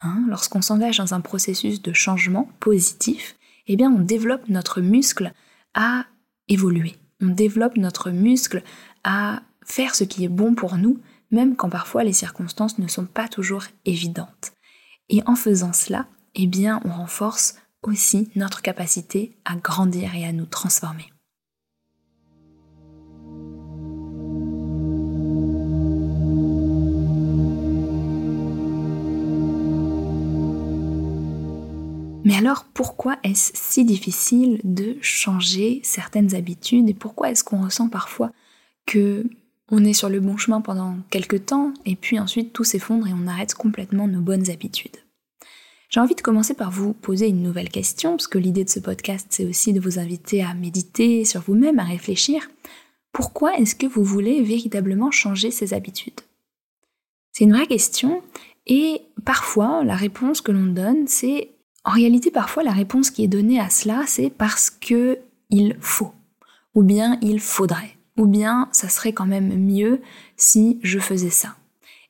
Hein, 0.00 0.24
lorsqu'on 0.28 0.62
s'engage 0.62 0.98
dans 0.98 1.14
un 1.14 1.20
processus 1.20 1.82
de 1.82 1.92
changement 1.92 2.50
positif, 2.58 3.36
eh 3.68 3.76
bien 3.76 3.92
on 3.92 4.00
développe 4.00 4.48
notre 4.48 4.80
muscle 4.80 5.32
à 5.74 6.06
évoluer. 6.48 6.96
On 7.20 7.28
développe 7.28 7.76
notre 7.76 8.10
muscle 8.10 8.62
à 9.04 9.42
faire 9.64 9.94
ce 9.94 10.04
qui 10.04 10.24
est 10.24 10.28
bon 10.28 10.54
pour 10.54 10.76
nous, 10.76 11.00
même 11.30 11.56
quand 11.56 11.68
parfois 11.68 12.04
les 12.04 12.12
circonstances 12.12 12.78
ne 12.78 12.88
sont 12.88 13.06
pas 13.06 13.28
toujours 13.28 13.64
évidentes. 13.84 14.52
Et 15.08 15.22
en 15.26 15.34
faisant 15.34 15.72
cela, 15.72 16.06
eh 16.34 16.46
bien 16.46 16.80
on 16.84 16.90
renforce 16.90 17.56
aussi 17.82 18.30
notre 18.34 18.62
capacité 18.62 19.36
à 19.44 19.56
grandir 19.56 20.14
et 20.14 20.26
à 20.26 20.32
nous 20.32 20.46
transformer. 20.46 21.12
Mais 32.24 32.36
alors 32.36 32.64
pourquoi 32.74 33.18
est-ce 33.22 33.52
si 33.54 33.84
difficile 33.84 34.60
de 34.64 34.96
changer 35.00 35.80
certaines 35.82 36.34
habitudes 36.34 36.88
et 36.88 36.94
pourquoi 36.94 37.30
est-ce 37.30 37.44
qu'on 37.44 37.62
ressent 37.62 37.88
parfois 37.88 38.32
que 38.86 39.24
on 39.70 39.84
est 39.84 39.92
sur 39.92 40.08
le 40.08 40.20
bon 40.20 40.36
chemin 40.36 40.60
pendant 40.60 40.96
quelques 41.10 41.46
temps 41.46 41.72
et 41.84 41.94
puis 41.94 42.18
ensuite 42.18 42.52
tout 42.52 42.64
s'effondre 42.64 43.06
et 43.06 43.12
on 43.12 43.26
arrête 43.26 43.54
complètement 43.54 44.08
nos 44.08 44.20
bonnes 44.20 44.50
habitudes? 44.50 44.96
J'ai 45.90 46.00
envie 46.00 46.14
de 46.14 46.20
commencer 46.20 46.52
par 46.52 46.70
vous 46.70 46.92
poser 46.92 47.28
une 47.28 47.42
nouvelle 47.42 47.70
question, 47.70 48.10
parce 48.10 48.26
que 48.26 48.36
l'idée 48.36 48.64
de 48.64 48.68
ce 48.68 48.78
podcast, 48.78 49.26
c'est 49.30 49.46
aussi 49.46 49.72
de 49.72 49.80
vous 49.80 49.98
inviter 49.98 50.42
à 50.42 50.52
méditer 50.52 51.24
sur 51.24 51.40
vous-même, 51.40 51.78
à 51.78 51.84
réfléchir. 51.84 52.46
Pourquoi 53.12 53.56
est-ce 53.58 53.74
que 53.74 53.86
vous 53.86 54.04
voulez 54.04 54.42
véritablement 54.42 55.10
changer 55.10 55.50
ces 55.50 55.72
habitudes? 55.72 56.20
C'est 57.32 57.44
une 57.44 57.54
vraie 57.54 57.66
question, 57.66 58.22
et 58.66 59.00
parfois, 59.24 59.82
la 59.82 59.96
réponse 59.96 60.42
que 60.42 60.52
l'on 60.52 60.66
donne, 60.66 61.06
c'est... 61.06 61.48
En 61.84 61.92
réalité, 61.92 62.30
parfois, 62.30 62.62
la 62.62 62.72
réponse 62.72 63.10
qui 63.10 63.24
est 63.24 63.28
donnée 63.28 63.60
à 63.60 63.70
cela, 63.70 64.02
c'est 64.06 64.30
parce 64.30 64.70
que 64.70 65.18
il 65.50 65.76
faut, 65.80 66.12
ou 66.74 66.82
bien 66.82 67.18
il 67.22 67.40
faudrait, 67.40 67.96
ou 68.16 68.26
bien 68.26 68.68
ça 68.72 68.88
serait 68.88 69.12
quand 69.12 69.26
même 69.26 69.56
mieux 69.56 70.00
si 70.36 70.78
je 70.82 70.98
faisais 70.98 71.30
ça. 71.30 71.56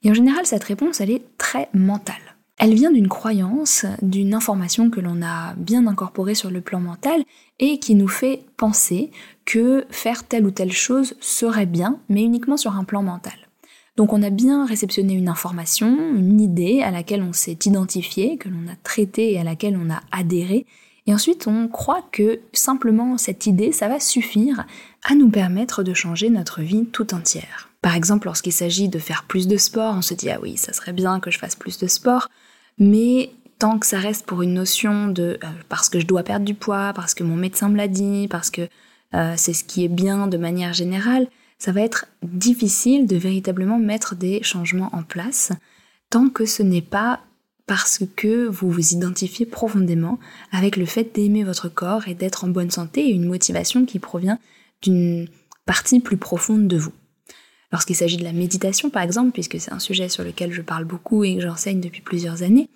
Et 0.02 0.10
en 0.10 0.14
général, 0.14 0.46
cette 0.46 0.64
réponse, 0.64 1.00
elle 1.00 1.10
est 1.10 1.24
très 1.38 1.68
mentale. 1.74 2.16
Elle 2.58 2.74
vient 2.74 2.90
d'une 2.90 3.08
croyance, 3.08 3.86
d'une 4.02 4.34
information 4.34 4.90
que 4.90 5.00
l'on 5.00 5.22
a 5.22 5.54
bien 5.54 5.86
incorporée 5.86 6.34
sur 6.34 6.50
le 6.50 6.60
plan 6.60 6.80
mental 6.80 7.22
et 7.60 7.78
qui 7.78 7.94
nous 7.94 8.08
fait 8.08 8.44
penser 8.56 9.12
que 9.44 9.86
faire 9.90 10.24
telle 10.24 10.44
ou 10.44 10.50
telle 10.50 10.72
chose 10.72 11.14
serait 11.20 11.66
bien, 11.66 12.00
mais 12.08 12.22
uniquement 12.22 12.56
sur 12.56 12.74
un 12.74 12.82
plan 12.82 13.02
mental. 13.02 13.47
Donc 13.98 14.12
on 14.12 14.22
a 14.22 14.30
bien 14.30 14.64
réceptionné 14.64 15.12
une 15.12 15.28
information, 15.28 15.88
une 16.16 16.40
idée 16.40 16.82
à 16.82 16.92
laquelle 16.92 17.22
on 17.22 17.32
s'est 17.32 17.58
identifié, 17.66 18.38
que 18.38 18.48
l'on 18.48 18.72
a 18.72 18.76
traité 18.84 19.32
et 19.32 19.40
à 19.40 19.44
laquelle 19.44 19.76
on 19.76 19.92
a 19.92 20.00
adhéré, 20.12 20.66
et 21.06 21.12
ensuite 21.12 21.48
on 21.48 21.66
croit 21.66 22.04
que 22.12 22.38
simplement 22.52 23.18
cette 23.18 23.46
idée, 23.46 23.72
ça 23.72 23.88
va 23.88 23.98
suffire 23.98 24.66
à 25.04 25.16
nous 25.16 25.28
permettre 25.28 25.82
de 25.82 25.94
changer 25.94 26.30
notre 26.30 26.62
vie 26.62 26.86
tout 26.86 27.12
entière. 27.12 27.70
Par 27.82 27.96
exemple, 27.96 28.28
lorsqu'il 28.28 28.52
s'agit 28.52 28.88
de 28.88 29.00
faire 29.00 29.24
plus 29.26 29.48
de 29.48 29.56
sport, 29.56 29.94
on 29.96 30.02
se 30.02 30.14
dit 30.14 30.30
ah 30.30 30.38
oui, 30.40 30.56
ça 30.56 30.72
serait 30.72 30.92
bien 30.92 31.18
que 31.18 31.32
je 31.32 31.38
fasse 31.38 31.56
plus 31.56 31.78
de 31.78 31.88
sport 31.88 32.28
mais 32.78 33.30
tant 33.58 33.80
que 33.80 33.86
ça 33.86 33.98
reste 33.98 34.24
pour 34.26 34.42
une 34.42 34.54
notion 34.54 35.08
de 35.08 35.38
euh, 35.42 35.46
parce 35.68 35.88
que 35.88 35.98
je 35.98 36.06
dois 36.06 36.22
perdre 36.22 36.44
du 36.44 36.54
poids, 36.54 36.92
parce 36.94 37.14
que 37.14 37.24
mon 37.24 37.34
médecin 37.34 37.68
me 37.68 37.76
l'a 37.76 37.88
dit, 37.88 38.28
parce 38.28 38.50
que 38.50 38.68
euh, 39.14 39.34
c'est 39.36 39.52
ce 39.52 39.64
qui 39.64 39.84
est 39.84 39.88
bien 39.88 40.28
de 40.28 40.36
manière 40.36 40.72
générale, 40.72 41.26
ça 41.58 41.72
va 41.72 41.80
être 41.80 42.06
difficile 42.22 43.06
de 43.06 43.16
véritablement 43.16 43.78
mettre 43.78 44.14
des 44.14 44.42
changements 44.42 44.90
en 44.92 45.02
place 45.02 45.52
tant 46.10 46.28
que 46.28 46.46
ce 46.46 46.62
n'est 46.62 46.82
pas 46.82 47.20
parce 47.66 48.00
que 48.16 48.46
vous 48.46 48.70
vous 48.70 48.94
identifiez 48.94 49.44
profondément 49.44 50.18
avec 50.52 50.76
le 50.76 50.86
fait 50.86 51.14
d'aimer 51.14 51.44
votre 51.44 51.68
corps 51.68 52.08
et 52.08 52.14
d'être 52.14 52.44
en 52.44 52.48
bonne 52.48 52.70
santé 52.70 53.08
et 53.08 53.12
une 53.12 53.26
motivation 53.26 53.84
qui 53.84 53.98
provient 53.98 54.38
d'une 54.82 55.28
partie 55.66 56.00
plus 56.00 56.16
profonde 56.16 56.66
de 56.66 56.78
vous. 56.78 56.92
Lorsqu'il 57.70 57.96
s'agit 57.96 58.16
de 58.16 58.24
la 58.24 58.32
méditation, 58.32 58.88
par 58.88 59.02
exemple, 59.02 59.32
puisque 59.32 59.60
c'est 59.60 59.72
un 59.72 59.78
sujet 59.78 60.08
sur 60.08 60.24
lequel 60.24 60.52
je 60.52 60.62
parle 60.62 60.84
beaucoup 60.84 61.24
et 61.24 61.36
que 61.36 61.42
j'enseigne 61.42 61.80
depuis 61.80 62.00
plusieurs 62.00 62.42
années, 62.42 62.70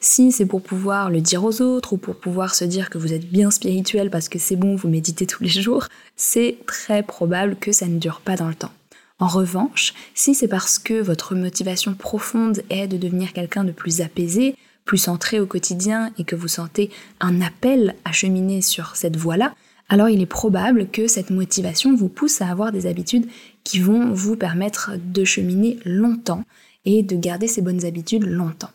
si 0.00 0.32
c'est 0.32 0.46
pour 0.46 0.62
pouvoir 0.62 1.10
le 1.10 1.20
dire 1.20 1.44
aux 1.44 1.62
autres 1.62 1.94
ou 1.94 1.96
pour 1.96 2.16
pouvoir 2.16 2.54
se 2.54 2.64
dire 2.64 2.90
que 2.90 2.98
vous 2.98 3.12
êtes 3.12 3.28
bien 3.28 3.50
spirituel 3.50 4.10
parce 4.10 4.28
que 4.28 4.38
c'est 4.38 4.56
bon, 4.56 4.76
vous 4.76 4.88
méditez 4.88 5.26
tous 5.26 5.42
les 5.42 5.48
jours, 5.48 5.88
c'est 6.16 6.58
très 6.66 7.02
probable 7.02 7.56
que 7.56 7.72
ça 7.72 7.86
ne 7.86 7.98
dure 7.98 8.20
pas 8.20 8.36
dans 8.36 8.48
le 8.48 8.54
temps. 8.54 8.72
En 9.18 9.28
revanche, 9.28 9.94
si 10.14 10.34
c'est 10.34 10.48
parce 10.48 10.78
que 10.78 11.00
votre 11.00 11.34
motivation 11.34 11.94
profonde 11.94 12.62
est 12.68 12.86
de 12.86 12.98
devenir 12.98 13.32
quelqu'un 13.32 13.64
de 13.64 13.72
plus 13.72 14.02
apaisé, 14.02 14.56
plus 14.84 14.98
centré 14.98 15.40
au 15.40 15.46
quotidien 15.46 16.12
et 16.18 16.24
que 16.24 16.36
vous 16.36 16.48
sentez 16.48 16.90
un 17.20 17.40
appel 17.40 17.94
à 18.04 18.12
cheminer 18.12 18.60
sur 18.60 18.94
cette 18.94 19.16
voie-là, 19.16 19.54
alors 19.88 20.08
il 20.08 20.20
est 20.20 20.26
probable 20.26 20.88
que 20.88 21.06
cette 21.06 21.30
motivation 21.30 21.94
vous 21.94 22.08
pousse 22.08 22.42
à 22.42 22.50
avoir 22.50 22.72
des 22.72 22.86
habitudes 22.86 23.26
qui 23.64 23.78
vont 23.78 24.12
vous 24.12 24.36
permettre 24.36 24.92
de 24.96 25.24
cheminer 25.24 25.78
longtemps 25.84 26.44
et 26.84 27.02
de 27.02 27.16
garder 27.16 27.48
ces 27.48 27.62
bonnes 27.62 27.84
habitudes 27.84 28.24
longtemps. 28.24 28.70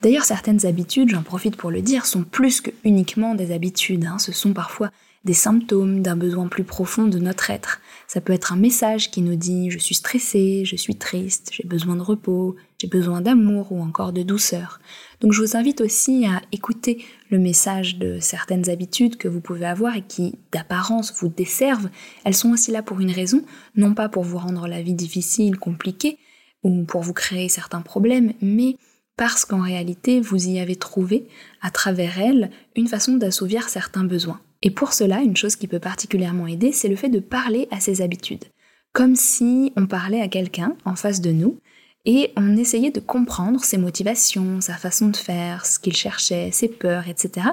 D'ailleurs, 0.00 0.24
certaines 0.24 0.64
habitudes, 0.64 1.10
j'en 1.10 1.22
profite 1.22 1.56
pour 1.56 1.70
le 1.70 1.82
dire, 1.82 2.06
sont 2.06 2.22
plus 2.22 2.60
que 2.60 2.70
uniquement 2.84 3.34
des 3.34 3.50
habitudes. 3.52 4.04
Hein. 4.04 4.18
Ce 4.18 4.30
sont 4.30 4.52
parfois 4.52 4.90
des 5.24 5.34
symptômes 5.34 6.02
d'un 6.02 6.16
besoin 6.16 6.46
plus 6.46 6.62
profond 6.62 7.06
de 7.06 7.18
notre 7.18 7.50
être. 7.50 7.80
Ça 8.06 8.20
peut 8.20 8.32
être 8.32 8.52
un 8.52 8.56
message 8.56 9.10
qui 9.10 9.20
nous 9.20 9.34
dit 9.34 9.70
je 9.70 9.78
suis 9.78 9.96
stressé, 9.96 10.64
je 10.64 10.76
suis 10.76 10.94
triste, 10.94 11.50
j'ai 11.52 11.66
besoin 11.66 11.96
de 11.96 12.02
repos, 12.02 12.54
j'ai 12.80 12.86
besoin 12.86 13.20
d'amour 13.20 13.72
ou 13.72 13.82
encore 13.82 14.12
de 14.12 14.22
douceur. 14.22 14.80
Donc 15.20 15.32
je 15.32 15.42
vous 15.42 15.56
invite 15.56 15.80
aussi 15.80 16.24
à 16.26 16.40
écouter 16.52 17.04
le 17.30 17.38
message 17.38 17.98
de 17.98 18.20
certaines 18.20 18.70
habitudes 18.70 19.16
que 19.16 19.28
vous 19.28 19.40
pouvez 19.40 19.66
avoir 19.66 19.96
et 19.96 20.02
qui 20.02 20.36
d'apparence 20.52 21.12
vous 21.20 21.28
desservent. 21.28 21.90
Elles 22.24 22.36
sont 22.36 22.52
aussi 22.52 22.70
là 22.70 22.82
pour 22.82 23.00
une 23.00 23.10
raison, 23.10 23.42
non 23.74 23.94
pas 23.94 24.08
pour 24.08 24.22
vous 24.22 24.38
rendre 24.38 24.68
la 24.68 24.80
vie 24.80 24.94
difficile, 24.94 25.58
compliquée, 25.58 26.18
ou 26.62 26.84
pour 26.84 27.02
vous 27.02 27.12
créer 27.12 27.48
certains 27.48 27.82
problèmes, 27.82 28.32
mais 28.40 28.76
parce 29.18 29.44
qu'en 29.44 29.60
réalité 29.60 30.22
vous 30.22 30.48
y 30.48 30.58
avez 30.58 30.76
trouvé, 30.76 31.28
à 31.60 31.70
travers 31.70 32.18
elles, 32.18 32.50
une 32.74 32.88
façon 32.88 33.16
d'assouvir 33.16 33.68
certains 33.68 34.04
besoins. 34.04 34.40
Et 34.62 34.70
pour 34.70 34.94
cela, 34.94 35.20
une 35.20 35.36
chose 35.36 35.56
qui 35.56 35.68
peut 35.68 35.78
particulièrement 35.78 36.46
aider, 36.46 36.72
c'est 36.72 36.88
le 36.88 36.96
fait 36.96 37.10
de 37.10 37.20
parler 37.20 37.68
à 37.70 37.80
ces 37.80 38.00
habitudes. 38.00 38.44
Comme 38.92 39.16
si 39.16 39.72
on 39.76 39.86
parlait 39.86 40.22
à 40.22 40.28
quelqu'un 40.28 40.74
en 40.86 40.96
face 40.96 41.20
de 41.20 41.30
nous, 41.30 41.60
et 42.04 42.32
on 42.36 42.56
essayait 42.56 42.90
de 42.90 43.00
comprendre 43.00 43.62
ses 43.62 43.76
motivations, 43.76 44.60
sa 44.60 44.74
façon 44.74 45.08
de 45.08 45.16
faire, 45.16 45.66
ce 45.66 45.78
qu'il 45.78 45.94
cherchait, 45.94 46.50
ses 46.52 46.68
peurs, 46.68 47.06
etc. 47.06 47.48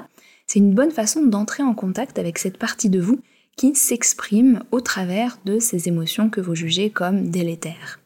C'est 0.46 0.60
une 0.60 0.72
bonne 0.72 0.92
façon 0.92 1.26
d'entrer 1.26 1.62
en 1.62 1.74
contact 1.74 2.18
avec 2.18 2.38
cette 2.38 2.56
partie 2.56 2.88
de 2.88 3.00
vous 3.00 3.20
qui 3.56 3.74
s'exprime 3.74 4.62
au 4.70 4.80
travers 4.80 5.38
de 5.44 5.58
ces 5.58 5.88
émotions 5.88 6.30
que 6.30 6.40
vous 6.40 6.54
jugez 6.54 6.90
comme 6.90 7.28
délétères. 7.30 8.00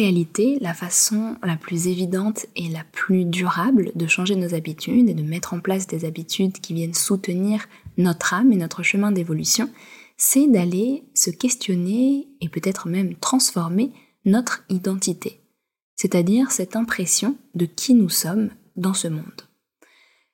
Réalité, 0.00 0.58
la 0.60 0.72
façon 0.72 1.36
la 1.42 1.56
plus 1.56 1.86
évidente 1.86 2.46
et 2.56 2.68
la 2.68 2.84
plus 2.84 3.26
durable 3.26 3.92
de 3.94 4.06
changer 4.06 4.34
nos 4.34 4.54
habitudes 4.54 5.08
et 5.08 5.14
de 5.14 5.22
mettre 5.22 5.52
en 5.52 5.60
place 5.60 5.86
des 5.86 6.06
habitudes 6.06 6.58
qui 6.60 6.72
viennent 6.72 6.94
soutenir 6.94 7.66
notre 7.98 8.32
âme 8.32 8.50
et 8.50 8.56
notre 8.56 8.82
chemin 8.82 9.12
d'évolution, 9.12 9.68
c'est 10.16 10.46
d'aller 10.46 11.04
se 11.14 11.30
questionner 11.30 12.28
et 12.40 12.48
peut-être 12.48 12.88
même 12.88 13.14
transformer 13.16 13.92
notre 14.24 14.64
identité, 14.70 15.40
c'est-à-dire 15.96 16.50
cette 16.50 16.76
impression 16.76 17.36
de 17.54 17.66
qui 17.66 17.94
nous 17.94 18.10
sommes 18.10 18.50
dans 18.76 18.94
ce 18.94 19.08
monde. 19.08 19.42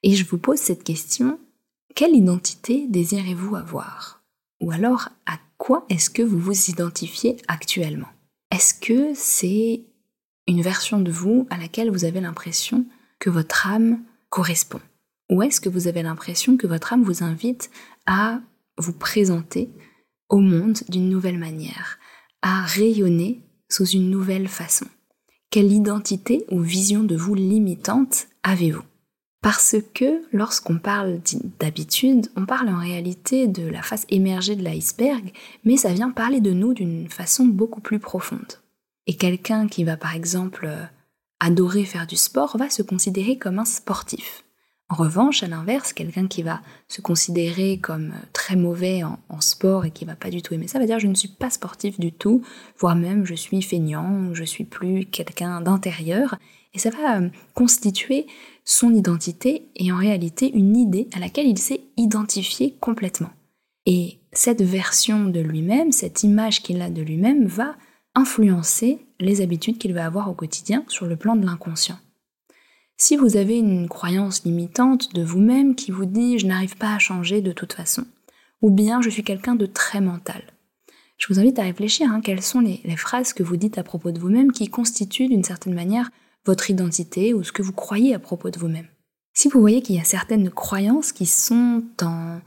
Et 0.05 0.15
je 0.15 0.25
vous 0.25 0.39
pose 0.39 0.59
cette 0.59 0.85
question, 0.85 1.41
quelle 1.97 2.15
identité 2.15 2.87
désirez-vous 2.89 3.57
avoir? 3.57 4.23
Ou 4.61 4.71
alors, 4.71 5.09
à 5.27 5.39
quoi 5.59 5.85
est-ce 5.89 6.11
que 6.11 6.23
vous 6.23 6.39
vous 6.39 6.71
identifiez 6.71 7.37
actuellement? 7.49 8.09
Est-ce 8.51 8.75
que 8.75 9.13
c'est 9.15 9.85
une 10.47 10.63
version 10.63 11.01
de 11.01 11.11
vous 11.11 11.47
à 11.51 11.57
laquelle 11.57 11.91
vous 11.91 12.05
avez 12.05 12.21
l'impression 12.21 12.87
que 13.19 13.31
votre 13.31 13.67
âme 13.67 14.03
correspond? 14.31 14.81
Ou 15.31 15.43
est-ce 15.43 15.61
que 15.61 15.69
vous 15.69 15.89
avez 15.89 16.03
l'impression 16.03 16.57
que 16.57 16.67
votre 16.67 16.93
âme 16.93 17.03
vous 17.03 17.25
invite 17.25 17.71
à 18.07 18.41
vous 18.79 18.93
présenter 18.93 19.71
au 20.29 20.39
monde 20.39 20.79
d'une 20.89 21.09
nouvelle 21.09 21.39
manière, 21.39 21.99
à 22.43 22.63
rayonner 22.63 23.43
sous 23.69 23.87
une 23.87 24.11
nouvelle 24.11 24.49
façon? 24.49 24.87
Quelle 25.51 25.73
identité 25.73 26.45
ou 26.51 26.61
vision 26.61 27.03
de 27.03 27.17
vous 27.17 27.35
limitante 27.35 28.29
avez-vous? 28.43 28.85
Parce 29.47 29.77
que 29.95 30.25
lorsqu'on 30.33 30.79
parle 30.79 31.21
d'habitude, 31.61 32.27
on 32.35 32.47
parle 32.47 32.69
en 32.69 32.81
réalité 32.81 33.47
de 33.47 33.65
la 33.69 33.81
face 33.81 34.05
émergée 34.09 34.57
de 34.57 34.65
l'iceberg, 34.65 35.31
mais 35.65 35.77
ça 35.77 35.93
vient 35.93 36.11
parler 36.11 36.41
de 36.41 36.51
nous 36.51 36.75
d'une 36.75 37.09
façon 37.09 37.45
beaucoup 37.45 37.81
plus 37.81 38.01
profonde. 38.01 38.55
Et 39.07 39.15
quelqu'un 39.15 39.69
qui 39.69 39.85
va 39.85 39.97
par 39.97 40.17
exemple 40.17 40.69
adorer 41.39 41.85
faire 41.85 42.09
du 42.09 42.17
sport 42.17 42.57
va 42.59 42.71
se 42.71 42.83
considérer 42.83 43.39
comme 43.39 43.61
un 43.61 43.65
sportif. 43.65 44.43
En 44.89 44.97
revanche, 44.97 45.45
à 45.45 45.47
l'inverse, 45.47 45.93
quelqu'un 45.93 46.27
qui 46.27 46.43
va 46.43 46.61
se 46.89 47.01
considérer 47.01 47.79
comme 47.79 48.15
très 48.33 48.57
mauvais 48.57 49.05
en, 49.05 49.41
sport 49.41 49.85
et 49.85 49.93
qui 49.93 50.05
va 50.05 50.17
pas 50.17 50.31
du 50.31 50.43
tout 50.43 50.55
aimer 50.55 50.67
ça 50.67 50.81
va 50.81 50.87
dire 50.87 50.99
je 50.99 51.07
ne 51.07 51.15
suis 51.15 51.29
pas 51.29 51.51
sportif 51.51 52.01
du 52.01 52.11
tout, 52.11 52.43
voire 52.81 52.97
même 52.97 53.25
je 53.25 53.37
suis 53.37 53.63
feignant, 53.63 54.35
je 54.35 54.43
suis 54.43 54.65
plus 54.65 55.07
quelqu'un 55.07 55.61
d'intérieur. 55.61 56.37
Et 56.77 56.79
ça 56.79 56.91
va 56.91 57.19
euh, 57.19 57.29
constituer 57.55 58.27
son 58.65 58.95
identité 58.95 59.67
et 59.77 59.91
en 59.91 59.97
réalité 59.97 60.53
une 60.53 60.77
idée 60.77 61.09
à 61.15 61.19
laquelle 61.19 61.47
il 61.47 61.59
s'est 61.59 61.81
identifié 61.97 62.77
complètement. 62.81 63.31
Et 63.87 64.19
cette 64.33 64.63
version 64.63 65.25
de 65.25 65.41
lui-même, 65.41 65.91
cette 65.91 66.23
image 66.23 66.63
qu'il 66.63 66.83
a 66.83 66.91
de 66.91 67.01
lui-même 67.01 67.47
va 67.47 67.77
influencer 68.15 68.99
les 69.21 69.41
habitudes 69.41 69.79
qu'il 69.79 69.95
va 69.95 70.05
avoir 70.05 70.29
au 70.29 70.35
quotidien 70.35 70.85
sur 70.89 71.07
le 71.07 71.17
plan 71.17 71.35
de 71.35 71.47
l'inconscient. 71.47 71.99
Si 72.99 73.17
vous 73.17 73.37
avez 73.37 73.59
une 73.59 73.89
croyance 73.89 74.45
limitante 74.45 75.15
de 75.15 75.23
vous-même 75.23 75.75
qui 75.75 75.91
vous 75.91 76.07
dit 76.07 76.39
je 76.39 76.47
n'arrive 76.47 76.77
pas 76.77 76.95
à 76.95 76.99
changer 76.99 77.41
de 77.41 77.53
toute 77.53 77.73
façon, 77.73 78.05
ou 78.61 78.71
bien 78.71 79.01
je 79.01 79.11
suis 79.11 79.25
quelqu'un 79.25 79.55
de 79.55 79.67
très 79.67 80.01
mental, 80.01 80.43
je 81.17 81.29
vous 81.29 81.39
invite 81.39 81.59
à 81.59 81.63
réfléchir 81.63 82.11
hein, 82.11 82.21
quelles 82.21 82.43
sont 82.43 82.61
les, 82.61 82.81
les 82.85 82.97
phrases 82.97 83.33
que 83.33 83.43
vous 83.43 83.57
dites 83.57 83.79
à 83.79 83.83
propos 83.83 84.11
de 84.11 84.19
vous-même 84.19 84.53
qui 84.53 84.69
constituent 84.69 85.29
d'une 85.29 85.45
certaine 85.45 85.75
manière 85.75 86.11
votre 86.47 86.71
identité 86.71 87.35
ou 87.35 87.43
ce 87.43 87.53
que 87.53 87.63
vous 87.63 87.73
croyez 87.73 88.15
à 88.15 88.19
propos 88.19 88.51
de 88.51 88.59
vous-même. 88.59 88.87
Si 89.35 89.49
vous 89.49 89.61
voyez 89.61 89.83
qu'il 89.83 89.97
y 89.97 90.01
a 90.01 90.05
certaines 90.05 90.49
croyances 90.51 91.13
qui 91.13 91.27
sont 91.27 91.83
en 92.01 92.41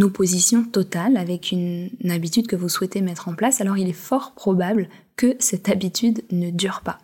opposition 0.00 0.64
totale 0.64 1.16
avec 1.16 1.52
une, 1.52 1.90
habitude 2.08 2.46
que 2.46 2.56
vous 2.56 2.68
souhaitez 2.68 3.02
mettre 3.02 3.28
en 3.28 3.34
place, 3.34 3.60
alors 3.60 3.76
il 3.76 3.88
est 3.88 3.92
fort 3.92 4.32
probable 4.32 4.88
que 5.16 5.36
cette 5.38 5.68
habitude 5.68 6.22
ne 6.30 6.50
dure 6.50 6.80
pas. 6.82 6.98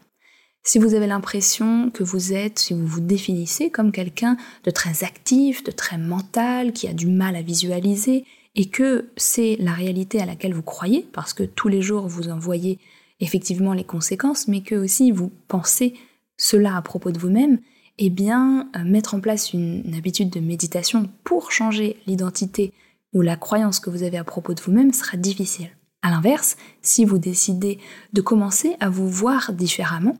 Si 0.63 0.79
vous 0.79 0.95
avez 0.95 1.07
l'impression 1.07 1.91
que 1.91 2.03
vous 2.03 2.33
êtes, 2.33 2.59
si 2.59 2.75
vous 2.75 2.87
vous 2.87 3.01
définissez 3.01 3.71
comme 3.71 3.93
quelqu'un 3.93 4.37
de 4.65 4.71
très 4.71 5.05
actif, 5.05 5.63
de 5.63 5.71
très 5.71 5.99
mental, 5.99 6.73
qui 6.73 6.89
a 6.89 6.93
du 6.93 7.07
mal 7.07 7.37
à 7.37 7.43
visualiser, 7.43 8.25
et 8.55 8.71
que 8.71 9.11
c'est 9.17 9.57
la 9.61 9.73
réalité 9.73 10.21
à 10.21 10.27
laquelle 10.27 10.55
vous 10.55 10.63
croyez, 10.63 11.07
parce 11.13 11.35
que 11.35 11.45
tous 11.45 11.69
les 11.69 11.83
jours 11.83 12.09
vous 12.09 12.29
en 12.31 12.39
voyez 12.39 12.79
effectivement 13.21 13.75
les 13.75 13.85
conséquences, 13.85 14.49
mais 14.49 14.63
que 14.63 14.75
aussi 14.75 15.11
vous 15.11 15.31
pensez 15.47 15.95
cela 16.37 16.77
à 16.77 16.83
propos 16.83 17.11
de 17.11 17.19
vous-même, 17.19 17.61
eh 17.99 18.11
bien, 18.11 18.69
euh, 18.77 18.85
mettre 18.85 19.15
en 19.15 19.21
place 19.21 19.53
une, 19.53 19.95
habitude 19.97 20.31
de 20.31 20.41
méditation 20.41 21.09
pour 21.25 21.51
changer 21.51 21.97
l'identité 22.07 22.73
ou 23.13 23.23
la 23.23 23.37
croyance 23.37 23.81
que 23.81 23.91
vous 23.91 24.03
avez 24.03 24.19
à 24.19 24.25
propos 24.25 24.55
de 24.55 24.61
vous-même 24.61 24.93
sera 24.93 25.17
difficile. 25.17 25.71
A 26.03 26.11
l'inverse, 26.11 26.57
si 26.83 27.05
vous 27.05 27.19
décidez 27.19 27.79
de 28.13 28.21
commencer 28.21 28.77
à 28.81 28.91
vous 28.91 29.09
voir 29.09 29.53
différemment, 29.53 30.17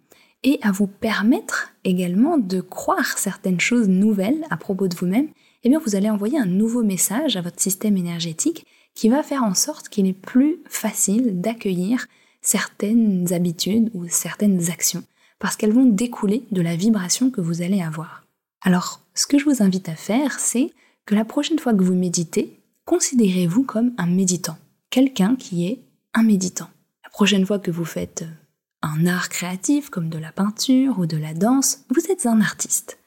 et 0.47 0.61
à 0.63 0.71
vous 0.71 0.87
permettre 0.87 1.73
également 1.83 2.39
de 2.39 2.61
croire 2.61 3.19
certaines 3.19 3.59
choses 3.59 3.89
nouvelles 3.89 4.45
à 4.49 4.57
propos 4.57 4.87
de 4.87 4.95
vous-même, 4.95 5.29
eh 5.65 5.69
bien 5.69 5.81
vous 5.85 5.97
allez 5.97 6.09
envoyer 6.09 6.39
un 6.39 6.47
nouveau 6.47 6.85
message 6.85 7.37
à 7.37 7.41
votre 7.41 7.61
système 7.61 7.97
énergétique 7.97 8.65
qui 8.95 9.09
va 9.09 9.25
faire 9.25 9.43
en 9.43 9.55
sorte 9.55 9.89
qu'il 9.89 10.07
est 10.07 10.13
plus 10.13 10.59
facile 10.69 11.41
d'accueillir 11.41 12.07
certaines 12.43 13.33
habitudes 13.33 13.91
ou 13.93 14.07
certaines 14.09 14.71
actions 14.71 15.03
parce 15.39 15.57
qu'elles 15.57 15.73
vont 15.73 15.87
découler 15.87 16.47
de 16.51 16.63
la 16.63 16.77
vibration 16.77 17.31
que 17.31 17.41
vous 17.41 17.63
allez 17.63 17.83
avoir. 17.83 18.25
Alors, 18.63 19.01
ce 19.15 19.27
que 19.27 19.39
je 19.39 19.45
vous 19.45 19.63
invite 19.63 19.89
à 19.89 19.95
faire, 19.95 20.39
c'est 20.41 20.73
que 21.05 21.15
la 21.15 21.25
prochaine 21.25 21.59
fois 21.59 21.75
que 21.75 21.83
vous 21.83 21.95
méditez, 21.95 22.61
considérez-vous 22.85 23.65
comme 23.65 23.93
un 23.99 24.07
méditant, 24.07 24.59
quelqu'un 24.91 25.37
qui 25.37 25.67
est 25.67 25.81
un 26.15 26.23
méditant. 26.23 26.69
La 27.05 27.11
prochaine 27.11 27.47
fois 27.47 27.59
que 27.59 27.71
vous 27.71 27.85
faites 27.85 28.25
un 28.83 29.07
art 29.07 29.29
créatif 29.29 29.91
comme 29.91 30.09
de 30.09 30.19
la 30.19 30.33
peinture 30.33 30.99
ou 30.99 31.07
de 31.07 31.17
la 31.17 31.35
danse, 31.35 31.85
vous 31.95 32.11
êtes 32.11 32.27
un 32.27 32.41
artiste. 32.41 32.99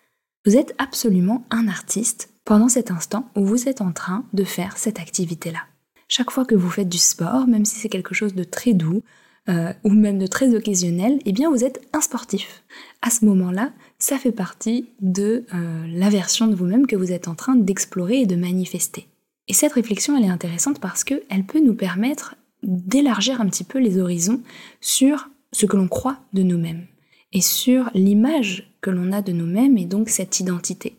Vous 0.45 0.55
êtes 0.57 0.73
absolument 0.77 1.45
un 1.51 1.67
artiste 1.67 2.29
pendant 2.45 2.69
cet 2.69 2.91
instant 2.91 3.29
où 3.35 3.45
vous 3.45 3.69
êtes 3.69 3.81
en 3.81 3.91
train 3.91 4.25
de 4.33 4.43
faire 4.43 4.77
cette 4.77 4.99
activité-là. 4.99 5.59
Chaque 6.07 6.31
fois 6.31 6.45
que 6.45 6.55
vous 6.55 6.69
faites 6.69 6.89
du 6.89 6.97
sport, 6.97 7.47
même 7.47 7.65
si 7.65 7.75
c'est 7.75 7.89
quelque 7.89 8.15
chose 8.15 8.33
de 8.33 8.43
très 8.43 8.73
doux 8.73 9.03
euh, 9.49 9.73
ou 9.83 9.89
même 9.89 10.19
de 10.19 10.27
très 10.27 10.55
occasionnel, 10.55 11.19
eh 11.25 11.31
bien 11.31 11.49
vous 11.49 11.63
êtes 11.63 11.81
un 11.93 12.01
sportif. 12.01 12.63
À 13.01 13.09
ce 13.09 13.25
moment-là, 13.25 13.71
ça 13.97 14.17
fait 14.17 14.31
partie 14.31 14.89
de 15.01 15.45
euh, 15.53 15.85
la 15.87 16.09
version 16.09 16.47
de 16.47 16.55
vous-même 16.55 16.87
que 16.87 16.95
vous 16.95 17.11
êtes 17.11 17.27
en 17.27 17.35
train 17.35 17.55
d'explorer 17.55 18.21
et 18.21 18.25
de 18.25 18.35
manifester. 18.35 19.07
Et 19.47 19.53
cette 19.53 19.73
réflexion, 19.73 20.15
elle 20.15 20.25
est 20.25 20.29
intéressante 20.29 20.79
parce 20.79 21.03
qu'elle 21.03 21.45
peut 21.47 21.59
nous 21.59 21.73
permettre 21.73 22.35
d'élargir 22.61 23.41
un 23.41 23.47
petit 23.47 23.63
peu 23.63 23.79
les 23.79 23.97
horizons 23.97 24.41
sur 24.81 25.29
ce 25.51 25.65
que 25.65 25.77
l'on 25.77 25.87
croit 25.87 26.19
de 26.33 26.43
nous-mêmes 26.43 26.85
et 27.33 27.41
sur 27.41 27.89
l'image 27.93 28.71
que 28.81 28.91
l'on 28.91 29.11
a 29.11 29.21
de 29.21 29.31
nous-mêmes 29.31 29.77
et 29.77 29.85
donc 29.85 30.09
cette 30.09 30.39
identité. 30.39 30.97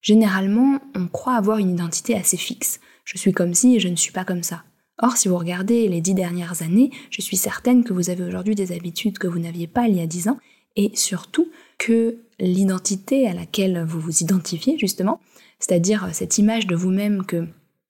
Généralement, 0.00 0.78
on 0.94 1.08
croit 1.08 1.34
avoir 1.34 1.58
une 1.58 1.70
identité 1.70 2.14
assez 2.14 2.36
fixe. 2.36 2.80
Je 3.04 3.18
suis 3.18 3.32
comme 3.32 3.54
ci 3.54 3.76
et 3.76 3.80
je 3.80 3.88
ne 3.88 3.96
suis 3.96 4.12
pas 4.12 4.24
comme 4.24 4.42
ça. 4.42 4.62
Or, 5.00 5.16
si 5.16 5.28
vous 5.28 5.38
regardez 5.38 5.88
les 5.88 6.00
dix 6.00 6.14
dernières 6.14 6.62
années, 6.62 6.90
je 7.10 7.22
suis 7.22 7.36
certaine 7.36 7.84
que 7.84 7.92
vous 7.92 8.10
avez 8.10 8.24
aujourd'hui 8.24 8.54
des 8.54 8.72
habitudes 8.72 9.18
que 9.18 9.28
vous 9.28 9.38
n'aviez 9.38 9.66
pas 9.66 9.86
il 9.86 9.96
y 9.96 10.00
a 10.00 10.06
dix 10.06 10.28
ans, 10.28 10.38
et 10.76 10.90
surtout 10.94 11.48
que 11.78 12.16
l'identité 12.40 13.28
à 13.28 13.34
laquelle 13.34 13.84
vous 13.86 14.00
vous 14.00 14.22
identifiez, 14.22 14.78
justement, 14.78 15.20
c'est-à-dire 15.58 16.08
cette 16.12 16.38
image 16.38 16.66
de 16.66 16.76
vous-même 16.76 17.24
que 17.24 17.46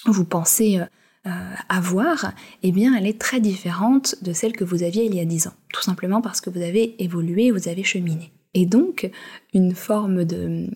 vous 0.06 0.24
pensez 0.24 0.78
euh, 0.78 0.84
euh, 1.26 1.54
avoir, 1.68 2.32
eh 2.62 2.72
bien, 2.72 2.94
elle 2.94 3.06
est 3.06 3.20
très 3.20 3.40
différente 3.40 4.16
de 4.22 4.32
celle 4.32 4.52
que 4.52 4.64
vous 4.64 4.82
aviez 4.82 5.04
il 5.04 5.14
y 5.14 5.20
a 5.20 5.24
dix 5.24 5.46
ans. 5.46 5.54
Tout 5.72 5.82
simplement 5.82 6.22
parce 6.22 6.40
que 6.40 6.50
vous 6.50 6.62
avez 6.62 7.02
évolué, 7.02 7.50
vous 7.50 7.68
avez 7.68 7.84
cheminé. 7.84 8.32
Et 8.54 8.64
donc, 8.64 9.10
une 9.52 9.74
forme 9.74 10.24
de, 10.24 10.66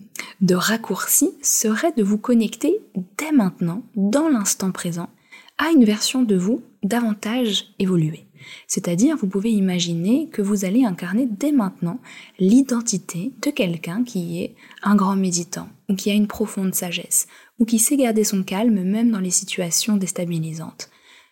de 0.41 0.55
raccourci 0.55 1.31
serait 1.41 1.93
de 1.93 2.03
vous 2.03 2.17
connecter 2.17 2.79
dès 3.17 3.31
maintenant, 3.31 3.83
dans 3.95 4.29
l'instant 4.29 4.71
présent, 4.71 5.09
à 5.57 5.69
une 5.71 5.85
version 5.85 6.23
de 6.23 6.35
vous 6.35 6.61
davantage 6.83 7.73
évoluée. 7.79 8.25
C'est-à-dire, 8.67 9.15
vous 9.15 9.27
pouvez 9.27 9.51
imaginer 9.51 10.27
que 10.29 10.41
vous 10.41 10.65
allez 10.65 10.83
incarner 10.83 11.27
dès 11.29 11.51
maintenant 11.51 11.99
l'identité 12.39 13.31
de 13.41 13.51
quelqu'un 13.51 14.03
qui 14.03 14.41
est 14.41 14.55
un 14.81 14.95
grand 14.95 15.15
méditant, 15.15 15.69
ou 15.89 15.95
qui 15.95 16.11
a 16.11 16.13
une 16.13 16.27
profonde 16.27 16.75
sagesse, 16.75 17.27
ou 17.59 17.65
qui 17.65 17.79
sait 17.79 17.97
garder 17.97 18.23
son 18.23 18.43
calme 18.43 18.83
même 18.83 19.11
dans 19.11 19.19
les 19.19 19.31
situations 19.31 19.97
déstabilisantes. 19.97 20.89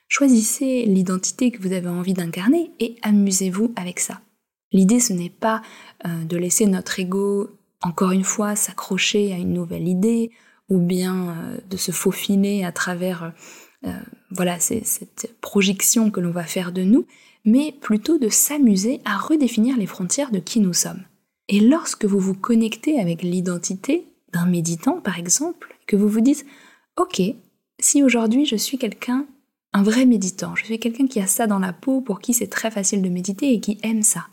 Choisissez 0.08 0.86
l'identité 0.86 1.52
que 1.52 1.62
vous 1.62 1.74
avez 1.74 1.88
envie 1.88 2.14
d'incarner 2.14 2.72
et 2.80 2.98
amusez-vous 3.02 3.74
avec 3.76 4.00
ça. 4.00 4.22
L'idée, 4.74 5.00
ce 5.00 5.14
n'est 5.14 5.30
pas 5.30 5.62
euh, 6.06 6.24
de 6.26 6.38
laisser 6.38 6.66
notre 6.66 7.00
ego, 7.00 7.50
encore 7.82 8.12
une 8.12 8.24
fois, 8.24 8.56
s'accrocher 8.56 9.34
à 9.34 9.38
une 9.38 9.54
nouvelle 9.54 9.88
idée, 9.88 10.32
ou 10.70 10.80
bien 10.80 11.30
euh, 11.30 11.58
de 11.70 11.78
se 11.78 11.92
faufiler 11.92 12.64
à 12.64 12.72
travers 12.72 13.34
euh, 13.86 13.92
voilà, 14.30 14.60
cette 14.60 15.36
projection 15.42 16.12
que 16.12 16.20
l'on 16.20 16.32
va 16.32 16.44
faire 16.44 16.72
de 16.72 16.84
nous, 16.84 17.06
mais 17.46 17.72
plutôt 17.72 18.18
de 18.18 18.30
s'amuser 18.30 19.02
à 19.06 19.18
redéfinir 19.18 19.78
les 19.78 19.88
frontières 19.88 20.32
de 20.32 20.40
qui 20.40 20.60
nous 20.60 20.74
sommes. 20.74 21.04
Et 21.48 21.60
lorsque 21.60 22.06
vous 22.06 22.20
vous 22.20 22.36
connectez 22.36 23.00
avec 23.00 23.24
l'identité 23.24 24.06
d'un 24.32 24.46
méditant, 24.46 25.02
par 25.02 25.18
exemple, 25.18 25.76
que 25.88 25.96
vous 25.96 26.08
vous 26.08 26.22
dites, 26.22 26.46
ok, 26.98 27.22
si 27.80 28.04
aujourd'hui 28.04 28.46
je 28.46 28.56
suis 28.56 28.78
quelqu'un, 28.78 29.26
un 29.74 29.84
vrai 29.84 30.06
méditant, 30.06 30.56
je 30.56 30.66
suis 30.66 30.80
quelqu'un 30.80 31.08
qui 31.08 31.20
a 31.20 31.28
ça 31.28 31.48
dans 31.48 31.60
la 31.60 31.74
peau, 31.74 32.02
pour 32.02 32.20
qui 32.20 32.34
c'est 32.34 32.48
très 32.48 32.72
facile 32.72 33.02
de 33.02 33.10
méditer 33.10 33.54
et 33.54 33.60
qui 33.60 33.80
aime 33.84 34.04
ça, 34.04 34.28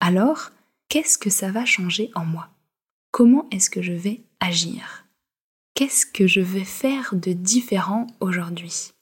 alors 0.00 0.50
qu'est-ce 0.88 1.18
que 1.18 1.30
ça 1.30 1.50
va 1.50 1.64
changer 1.64 2.10
en 2.14 2.24
moi? 2.24 2.48
Comment 3.10 3.46
est-ce 3.50 3.70
que 3.70 3.82
je 3.82 3.92
vais 3.92 4.20
agir? 4.40 5.05
Qu'est-ce 5.76 6.06
que 6.06 6.26
je 6.26 6.40
vais 6.40 6.64
faire 6.64 7.14
de 7.14 7.34
différent 7.34 8.06
aujourd'hui? 8.20 8.92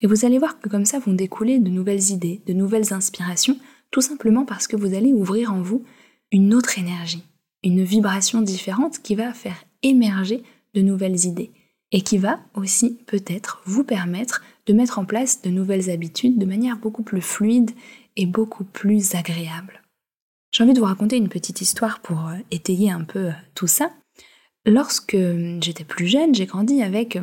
Et 0.00 0.06
vous 0.06 0.24
allez 0.24 0.38
voir 0.38 0.58
que 0.58 0.70
comme 0.70 0.86
ça 0.86 0.98
vont 0.98 1.12
découler 1.12 1.58
de 1.58 1.68
nouvelles 1.68 2.10
idées, 2.10 2.40
de 2.46 2.54
nouvelles 2.54 2.94
inspirations, 2.94 3.58
tout 3.90 4.00
simplement 4.00 4.46
parce 4.46 4.66
que 4.66 4.76
vous 4.76 4.94
allez 4.94 5.12
ouvrir 5.12 5.52
en 5.52 5.60
vous 5.60 5.84
une 6.32 6.54
autre 6.54 6.78
énergie, 6.78 7.22
une 7.62 7.84
vibration 7.84 8.40
différente 8.40 9.02
qui 9.02 9.14
va 9.14 9.34
faire 9.34 9.62
émerger 9.82 10.42
de 10.72 10.80
nouvelles 10.80 11.26
idées 11.26 11.50
et 11.92 12.00
qui 12.00 12.16
va 12.16 12.40
aussi 12.54 12.96
peut-être 13.06 13.60
vous 13.66 13.84
permettre 13.84 14.42
de 14.64 14.72
mettre 14.72 14.98
en 14.98 15.04
place 15.04 15.42
de 15.42 15.50
nouvelles 15.50 15.90
habitudes 15.90 16.38
de 16.38 16.46
manière 16.46 16.78
beaucoup 16.78 17.02
plus 17.02 17.20
fluide 17.20 17.72
et 18.16 18.24
beaucoup 18.24 18.64
plus 18.64 19.14
agréable. 19.14 19.82
J'ai 20.50 20.64
envie 20.64 20.72
de 20.72 20.80
vous 20.80 20.86
raconter 20.86 21.18
une 21.18 21.28
petite 21.28 21.60
histoire 21.60 22.00
pour 22.00 22.28
euh, 22.28 22.38
étayer 22.50 22.90
un 22.90 23.04
peu 23.04 23.26
euh, 23.26 23.32
tout 23.54 23.66
ça. 23.66 23.90
Lorsque 24.66 25.14
euh, 25.14 25.58
j'étais 25.62 25.84
plus 25.84 26.08
jeune, 26.08 26.34
j'ai 26.34 26.46
grandi 26.46 26.82
avec 26.82 27.18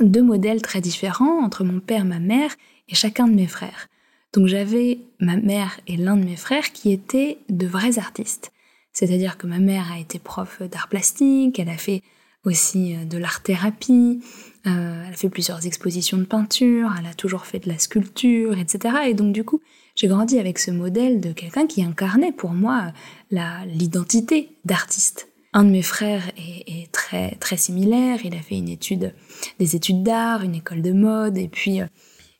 deux 0.00 0.22
modèles 0.22 0.62
très 0.62 0.80
différents 0.80 1.42
entre 1.42 1.64
mon 1.64 1.80
père, 1.80 2.04
ma 2.04 2.20
mère 2.20 2.54
et 2.88 2.94
chacun 2.94 3.26
de 3.26 3.34
mes 3.34 3.48
frères. 3.48 3.88
Donc 4.32 4.46
j'avais 4.46 5.00
ma 5.18 5.36
mère 5.36 5.80
et 5.88 5.96
l'un 5.96 6.16
de 6.16 6.24
mes 6.24 6.36
frères 6.36 6.72
qui 6.72 6.92
étaient 6.92 7.38
de 7.48 7.66
vrais 7.66 7.98
artistes. 7.98 8.52
C'est-à-dire 8.92 9.38
que 9.38 9.48
ma 9.48 9.58
mère 9.58 9.90
a 9.90 9.98
été 9.98 10.20
prof 10.20 10.62
d'art 10.70 10.88
plastique, 10.88 11.58
elle 11.58 11.68
a 11.68 11.76
fait 11.76 12.02
aussi 12.44 12.94
euh, 12.94 13.04
de 13.04 13.18
l'art-thérapie, 13.18 14.20
euh, 14.68 15.04
elle 15.04 15.12
a 15.12 15.16
fait 15.16 15.30
plusieurs 15.30 15.66
expositions 15.66 16.18
de 16.18 16.24
peinture, 16.24 16.92
elle 16.96 17.06
a 17.06 17.14
toujours 17.14 17.46
fait 17.46 17.58
de 17.58 17.68
la 17.68 17.78
sculpture, 17.78 18.56
etc. 18.56 18.94
Et 19.08 19.14
donc 19.14 19.32
du 19.32 19.42
coup, 19.42 19.60
j'ai 19.96 20.06
grandi 20.06 20.38
avec 20.38 20.60
ce 20.60 20.70
modèle 20.70 21.20
de 21.20 21.32
quelqu'un 21.32 21.66
qui 21.66 21.82
incarnait 21.82 22.30
pour 22.30 22.52
moi 22.52 22.92
l'identité 23.32 24.50
d'artiste. 24.64 25.27
Un 25.52 25.64
de 25.64 25.70
mes 25.70 25.82
frères 25.82 26.30
est, 26.36 26.92
très 26.92 27.36
très 27.36 27.56
similaire. 27.56 28.20
Il 28.24 28.34
a 28.34 28.42
fait 28.42 28.56
une 28.56 28.68
étude, 28.68 29.14
des 29.58 29.76
études 29.76 30.02
d'art, 30.02 30.42
une 30.42 30.54
école 30.54 30.82
de 30.82 30.92
mode, 30.92 31.38
et 31.38 31.48
puis 31.48 31.80
euh, 31.80 31.86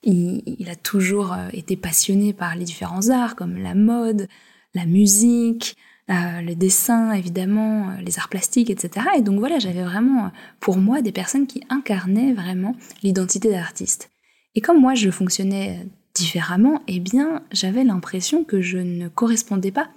il, 0.03 0.69
a 0.71 0.77
toujours 0.77 1.33
euh, 1.33 1.49
été 1.53 1.77
passionné 1.77 2.33
par 2.33 2.55
les 2.55 2.65
différents 2.65 3.09
arts 3.09 3.37
comme 3.37 3.57
la 3.57 3.75
mode, 3.75 4.29
la 4.75 4.85
musique, 4.85 5.77
euh, 6.11 6.41
le 6.43 6.55
dessin 6.55 7.13
évidemment, 7.13 7.97
les 8.05 8.19
arts 8.19 8.29
plastiques, 8.29 8.71
etc. 8.71 9.07
Et 9.17 9.23
donc 9.23 9.39
voilà, 9.39 9.59
j'avais 9.59 9.83
vraiment 9.83 10.31
pour 10.61 10.77
moi 10.77 11.01
des 11.01 11.13
personnes 11.13 11.47
qui 11.47 11.63
incarnaient 11.71 12.35
vraiment 12.35 12.77
l'identité 13.03 13.51
d'artiste. 13.51 14.11
Et 14.55 14.61
comme 14.61 14.81
moi 14.81 14.95
je 14.95 15.11
fonctionnais 15.11 15.87
différemment, 16.15 16.83
eh 16.89 17.01
bien 17.01 17.43
j'avais 17.53 17.85
l'impression 17.85 18.45
que 18.45 18.61
je 18.61 18.79
ne 18.79 19.09
correspondais 19.09 19.71
pas 19.71 19.89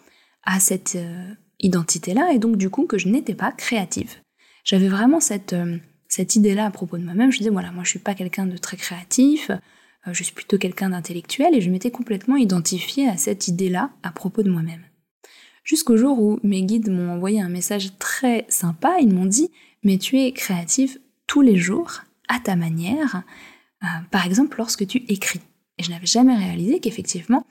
à 0.43 0.59
cette 0.59 0.97
identité-là 1.61 2.33
et 2.33 2.39
donc 2.39 2.57
du 2.57 2.69
coup 2.69 2.85
que 2.85 2.97
je 2.97 3.07
n'étais 3.07 3.35
pas 3.35 3.51
créative. 3.51 4.15
J'avais 4.63 4.89
vraiment 4.89 5.19
cette, 5.19 5.53
euh, 5.53 5.77
cette 6.07 6.35
idée-là 6.35 6.65
à 6.65 6.71
propos 6.71 6.97
de 6.97 7.03
moi-même. 7.03 7.31
Je 7.31 7.39
disais, 7.39 7.49
voilà, 7.49 7.71
moi 7.71 7.83
je 7.83 7.89
suis 7.89 7.99
pas 7.99 8.13
quelqu'un 8.13 8.45
de 8.45 8.57
très 8.57 8.77
créatif, 8.77 9.49
euh, 10.07 10.13
je 10.13 10.23
suis 10.23 10.33
plutôt 10.33 10.57
quelqu'un 10.57 10.89
d'intellectuel 10.89 11.55
et 11.55 11.61
je 11.61 11.69
m'étais 11.69 11.91
complètement 11.91 12.35
identifiée 12.35 13.07
à 13.07 13.17
cette 13.17 13.47
idée-là 13.47 13.91
à 14.03 14.11
propos 14.11 14.43
de 14.43 14.49
moi-même. 14.49 14.83
Jusqu'au 15.63 15.95
jour 15.95 16.19
où 16.19 16.39
mes 16.43 16.63
guides 16.63 16.89
m'ont 16.89 17.11
envoyé 17.11 17.39
un 17.39 17.49
message 17.49 17.97
très 17.99 18.45
sympa, 18.49 18.97
ils 18.99 19.13
m'ont 19.13 19.25
dit, 19.25 19.51
mais 19.83 19.97
tu 19.97 20.19
es 20.19 20.31
créative 20.31 20.99
tous 21.27 21.41
les 21.41 21.55
jours, 21.55 22.01
à 22.27 22.39
ta 22.39 22.55
manière, 22.55 23.23
euh, 23.83 23.87
par 24.09 24.25
exemple 24.25 24.57
lorsque 24.57 24.87
tu 24.87 25.03
écris. 25.07 25.41
Et 25.77 25.83
je 25.83 25.91
n'avais 25.91 26.05
jamais 26.05 26.35
réalisé 26.35 26.79
qu'effectivement, 26.79 27.45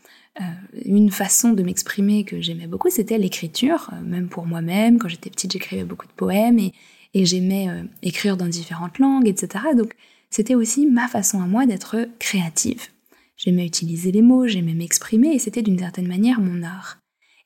une 0.85 1.11
façon 1.11 1.53
de 1.53 1.63
m'exprimer 1.63 2.25
que 2.25 2.41
j'aimais 2.41 2.67
beaucoup, 2.67 2.91
c'était 2.91 3.19
l'écriture, 3.19 3.91
euh, 3.93 4.01
même 4.03 4.29
pour 4.29 4.47
moi-même. 4.47 4.99
Quand 4.99 5.09
j'étais 5.09 5.31
petite, 5.31 5.53
j'écrivais 5.53 5.85
beaucoup 5.85 6.07
de 6.07 6.13
poèmes 6.13 6.59
et, 6.59 6.73
j'aimais 7.15 7.69
euh, 7.69 7.83
écrire 8.03 8.37
dans 8.37 8.47
différentes 8.47 8.99
langues, 8.99 9.27
etc. 9.27 9.65
Donc 9.77 9.95
c'était 10.31 10.55
aussi 10.55 10.87
ma 10.87 11.09
façon 11.09 11.43
à 11.43 11.47
moi 11.47 11.67
d'être 11.67 12.09
créative. 12.19 12.89
J'aimais 13.37 13.67
utiliser 13.67 14.13
les 14.13 14.23
mots, 14.23 14.47
j'aimais 14.47 14.75
m'exprimer 14.75 15.35
et 15.35 15.39
c'était 15.39 15.63
d'une 15.63 15.79
certaine 15.79 16.07
manière 16.07 16.41
mon 16.41 16.63
art. 16.63 16.99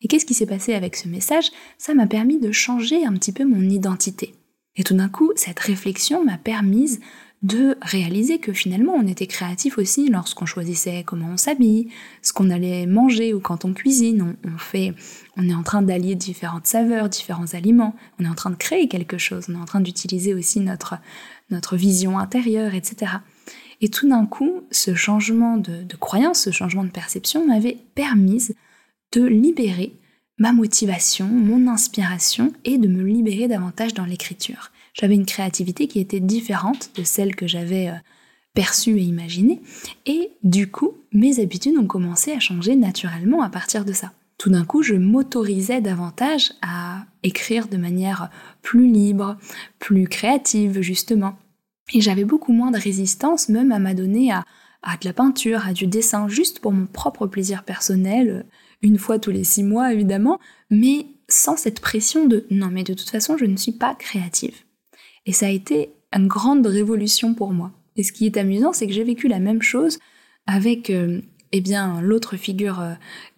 Et 0.02 0.08
qu'est-ce 0.08 0.26
qui 0.26 0.34
s'est 0.34 0.44
passé 0.44 0.74
avec 0.74 0.96
ce 0.96 1.08
message? 1.08 1.50
Ça 1.78 1.94
m'a 1.94 2.06
permis 2.06 2.38
de 2.38 2.52
changer 2.52 3.06
un 3.06 3.14
petit 3.14 3.32
peu 3.32 3.44
mon 3.44 3.62
identité. 3.62 4.34
Et 4.76 4.82
tout 4.82 4.94
d'un 4.94 5.08
coup, 5.08 5.32
cette 5.36 5.60
réflexion 5.60 6.24
m'a 6.24 6.36
permise 6.36 7.00
de 7.44 7.76
réaliser 7.82 8.38
que 8.38 8.54
finalement 8.54 8.94
on 8.94 9.06
était 9.06 9.26
créatif 9.26 9.76
aussi 9.76 10.08
lorsqu'on 10.08 10.46
choisissait 10.46 11.04
comment 11.04 11.28
on 11.34 11.36
s'habille, 11.36 11.90
ce 12.22 12.32
qu'on 12.32 12.48
allait 12.48 12.86
manger 12.86 13.34
ou 13.34 13.40
quand 13.40 13.66
on 13.66 13.74
cuisine. 13.74 14.34
On, 14.44 14.58
fait, 14.58 14.94
on 15.36 15.46
est 15.46 15.54
en 15.54 15.62
train 15.62 15.82
d'allier 15.82 16.14
différentes 16.14 16.66
saveurs, 16.66 17.10
différents 17.10 17.52
aliments. 17.52 17.94
On 18.18 18.24
est 18.24 18.28
en 18.28 18.34
train 18.34 18.48
de 18.48 18.56
créer 18.56 18.88
quelque 18.88 19.18
chose. 19.18 19.44
On 19.50 19.54
est 19.56 19.60
en 19.60 19.66
train 19.66 19.82
d'utiliser 19.82 20.32
aussi 20.32 20.60
notre, 20.60 20.94
notre 21.50 21.76
vision 21.76 22.18
intérieure, 22.18 22.74
etc. 22.74 23.12
Et 23.82 23.90
tout 23.90 24.08
d'un 24.08 24.24
coup, 24.24 24.62
ce 24.70 24.94
changement 24.94 25.58
de, 25.58 25.82
de 25.82 25.96
croyance, 25.96 26.40
ce 26.40 26.50
changement 26.50 26.84
de 26.84 26.90
perception 26.90 27.46
m'avait 27.46 27.76
permis 27.94 28.54
de 29.12 29.22
libérer 29.22 29.92
ma 30.38 30.54
motivation, 30.54 31.26
mon 31.26 31.68
inspiration 31.68 32.54
et 32.64 32.78
de 32.78 32.88
me 32.88 33.02
libérer 33.02 33.48
davantage 33.48 33.92
dans 33.92 34.06
l'écriture 34.06 34.70
j'avais 34.94 35.14
une 35.14 35.26
créativité 35.26 35.88
qui 35.88 36.00
était 36.00 36.20
différente 36.20 36.90
de 36.96 37.02
celle 37.02 37.36
que 37.36 37.46
j'avais 37.46 37.88
euh, 37.88 37.96
perçue 38.54 38.98
et 38.98 39.02
imaginée. 39.02 39.60
Et 40.06 40.30
du 40.42 40.70
coup, 40.70 40.94
mes 41.12 41.40
habitudes 41.40 41.76
ont 41.76 41.86
commencé 41.86 42.32
à 42.32 42.40
changer 42.40 42.76
naturellement 42.76 43.42
à 43.42 43.50
partir 43.50 43.84
de 43.84 43.92
ça. 43.92 44.12
Tout 44.38 44.50
d'un 44.50 44.64
coup, 44.64 44.82
je 44.82 44.94
m'autorisais 44.94 45.80
davantage 45.80 46.52
à 46.62 47.04
écrire 47.22 47.68
de 47.68 47.76
manière 47.76 48.30
plus 48.62 48.90
libre, 48.90 49.36
plus 49.78 50.08
créative, 50.08 50.80
justement. 50.80 51.36
Et 51.92 52.00
j'avais 52.00 52.24
beaucoup 52.24 52.52
moins 52.52 52.70
de 52.70 52.78
résistance 52.78 53.48
même 53.48 53.72
à 53.72 53.78
m'adonner 53.78 54.32
à, 54.32 54.44
à 54.82 54.96
de 54.96 55.04
la 55.04 55.12
peinture, 55.12 55.66
à 55.66 55.72
du 55.72 55.86
dessin, 55.86 56.28
juste 56.28 56.60
pour 56.60 56.72
mon 56.72 56.86
propre 56.86 57.26
plaisir 57.26 57.64
personnel, 57.64 58.46
une 58.82 58.98
fois 58.98 59.18
tous 59.18 59.30
les 59.30 59.44
six 59.44 59.62
mois 59.62 59.92
évidemment, 59.92 60.40
mais 60.70 61.06
sans 61.28 61.56
cette 61.56 61.80
pression 61.80 62.26
de 62.26 62.46
non 62.50 62.68
mais 62.70 62.84
de 62.84 62.94
toute 62.94 63.08
façon 63.08 63.36
je 63.36 63.46
ne 63.46 63.56
suis 63.56 63.72
pas 63.72 63.94
créative. 63.94 64.63
Et 65.26 65.32
ça 65.32 65.46
a 65.46 65.50
été 65.50 65.90
une 66.12 66.28
grande 66.28 66.66
révolution 66.66 67.34
pour 67.34 67.52
moi. 67.52 67.72
Et 67.96 68.02
ce 68.02 68.12
qui 68.12 68.26
est 68.26 68.36
amusant, 68.36 68.72
c'est 68.72 68.86
que 68.86 68.92
j'ai 68.92 69.04
vécu 69.04 69.28
la 69.28 69.38
même 69.38 69.62
chose 69.62 69.98
avec 70.46 70.90
euh, 70.90 71.20
eh 71.52 71.60
bien 71.60 72.00
l'autre 72.00 72.36
figure 72.36 72.80
euh, 72.80 72.92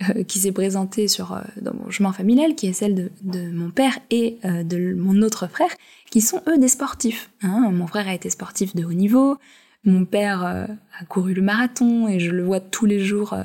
euh, 0.09 0.23
qui 0.25 0.39
s'est 0.39 0.53
présentée 0.53 1.09
sur 1.09 1.41
dans 1.61 1.75
mon 1.75 1.91
chemin 1.91 2.13
familial, 2.13 2.55
qui 2.55 2.67
est 2.67 2.73
celle 2.73 3.11
de, 3.23 3.51
mon 3.51 3.71
père 3.71 3.99
et 4.11 4.39
de 4.45 4.95
mon 4.95 5.23
autre 5.23 5.47
frère, 5.47 5.71
qui 6.11 6.21
sont 6.21 6.43
eux 6.49 6.59
des 6.59 6.69
sportifs. 6.69 7.31
Hein. 7.43 7.71
Mon 7.73 7.87
frère 7.87 8.09
a 8.09 8.15
été 8.15 8.31
sportif 8.31 8.75
de 8.75 8.85
haut 8.85 8.93
niveau, 8.93 9.37
mon 9.85 10.05
père 10.05 10.45
a 10.45 11.05
couru 11.09 11.35
le 11.35 11.43
marathon 11.43 12.09
et 12.09 12.19
je 12.19 12.33
le 12.33 12.45
vois 12.45 12.61
tous 12.61 12.87
les 12.87 12.99
jours 12.99 13.37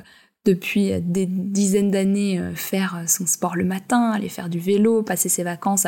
depuis 0.45 0.99
des 1.01 1.27
dizaines 1.27 1.91
d'années 1.91 2.41
faire 2.55 3.03
son 3.05 3.27
sport 3.27 3.55
le 3.55 3.65
matin, 3.65 4.11
aller 4.11 4.29
faire 4.29 4.49
du 4.49 4.59
vélo, 4.59 5.03
passer 5.03 5.29
ses 5.29 5.43
vacances 5.43 5.85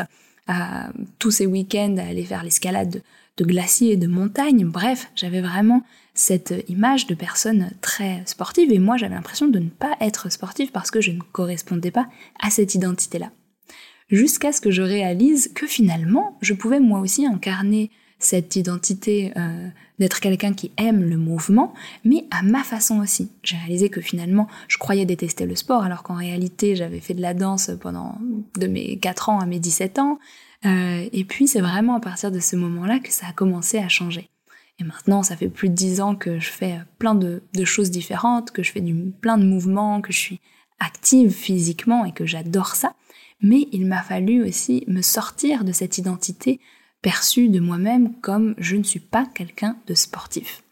tous 1.18 1.30
ces 1.30 1.46
week-ends 1.46 1.96
à 1.98 2.08
aller 2.08 2.24
faire 2.24 2.44
l'escalade 2.44 3.02
de, 3.36 3.44
glaciers 3.44 3.92
et 3.92 3.96
de 3.96 4.06
montagnes. 4.06 4.64
Bref, 4.64 5.10
j'avais 5.14 5.40
vraiment 5.40 5.82
cette 6.12 6.54
image 6.68 7.06
de 7.06 7.14
personne 7.14 7.70
très 7.80 8.22
sportive 8.26 8.70
et 8.72 8.78
moi 8.78 8.96
j'avais 8.96 9.14
l'impression 9.14 9.48
de 9.48 9.58
ne 9.58 9.68
pas 9.68 9.96
être 10.00 10.30
sportive 10.30 10.70
parce 10.70 10.90
que 10.90 11.00
je 11.00 11.10
ne 11.10 11.20
correspondais 11.32 11.90
pas 11.90 12.06
à 12.40 12.50
cette 12.50 12.74
identité-là. 12.74 13.32
Jusqu'à 14.08 14.52
ce 14.52 14.60
que 14.60 14.70
je 14.70 14.82
réalise 14.82 15.50
que 15.54 15.66
finalement 15.66 16.38
je 16.40 16.54
pouvais 16.54 16.78
moi 16.78 17.00
aussi 17.00 17.26
incarner 17.26 17.90
cette 18.26 18.56
identité 18.56 19.32
euh, 19.36 19.68
d'être 19.98 20.20
quelqu'un 20.20 20.52
qui 20.52 20.72
aime 20.76 21.02
le 21.02 21.16
mouvement, 21.16 21.74
mais 22.04 22.24
à 22.30 22.42
ma 22.42 22.62
façon 22.64 23.00
aussi. 23.00 23.30
J'ai 23.42 23.56
réalisé 23.56 23.88
que 23.88 24.00
finalement, 24.00 24.48
je 24.68 24.78
croyais 24.78 25.06
détester 25.06 25.46
le 25.46 25.56
sport, 25.56 25.82
alors 25.82 26.02
qu'en 26.02 26.16
réalité, 26.16 26.76
j'avais 26.76 27.00
fait 27.00 27.14
de 27.14 27.22
la 27.22 27.34
danse 27.34 27.70
pendant 27.80 28.18
de 28.58 28.66
mes 28.66 28.98
4 28.98 29.28
ans 29.28 29.40
à 29.40 29.46
mes 29.46 29.58
17 29.58 29.98
ans. 29.98 30.18
Euh, 30.64 31.08
et 31.12 31.24
puis, 31.24 31.46
c'est 31.46 31.60
vraiment 31.60 31.94
à 31.94 32.00
partir 32.00 32.32
de 32.32 32.40
ce 32.40 32.56
moment-là 32.56 32.98
que 32.98 33.12
ça 33.12 33.26
a 33.28 33.32
commencé 33.32 33.78
à 33.78 33.88
changer. 33.88 34.30
Et 34.80 34.84
maintenant, 34.84 35.22
ça 35.22 35.36
fait 35.36 35.48
plus 35.48 35.68
de 35.68 35.74
10 35.74 36.00
ans 36.00 36.16
que 36.16 36.40
je 36.40 36.50
fais 36.50 36.78
plein 36.98 37.14
de, 37.14 37.40
choses 37.64 37.90
différentes, 37.90 38.50
que 38.50 38.62
je 38.62 38.72
fais 38.72 38.80
du, 38.80 38.94
plein 39.20 39.38
de 39.38 39.44
mouvements, 39.44 40.00
que 40.00 40.12
je 40.12 40.18
suis 40.18 40.40
active 40.80 41.30
physiquement 41.30 42.04
et 42.04 42.12
que 42.12 42.26
j'adore 42.26 42.74
ça. 42.74 42.94
Mais 43.40 43.68
il 43.72 43.86
m'a 43.86 44.02
fallu 44.02 44.44
aussi 44.44 44.84
me 44.88 45.02
sortir 45.02 45.64
de 45.64 45.72
cette 45.72 45.98
identité 45.98 46.60
perçu 47.04 47.50
de 47.50 47.60
moi-même 47.60 48.14
comme 48.22 48.54
je 48.56 48.76
ne 48.76 48.82
suis 48.82 48.98
pas 48.98 49.26
quelqu'un 49.26 49.76
de 49.86 49.92
sportif. 49.92 50.64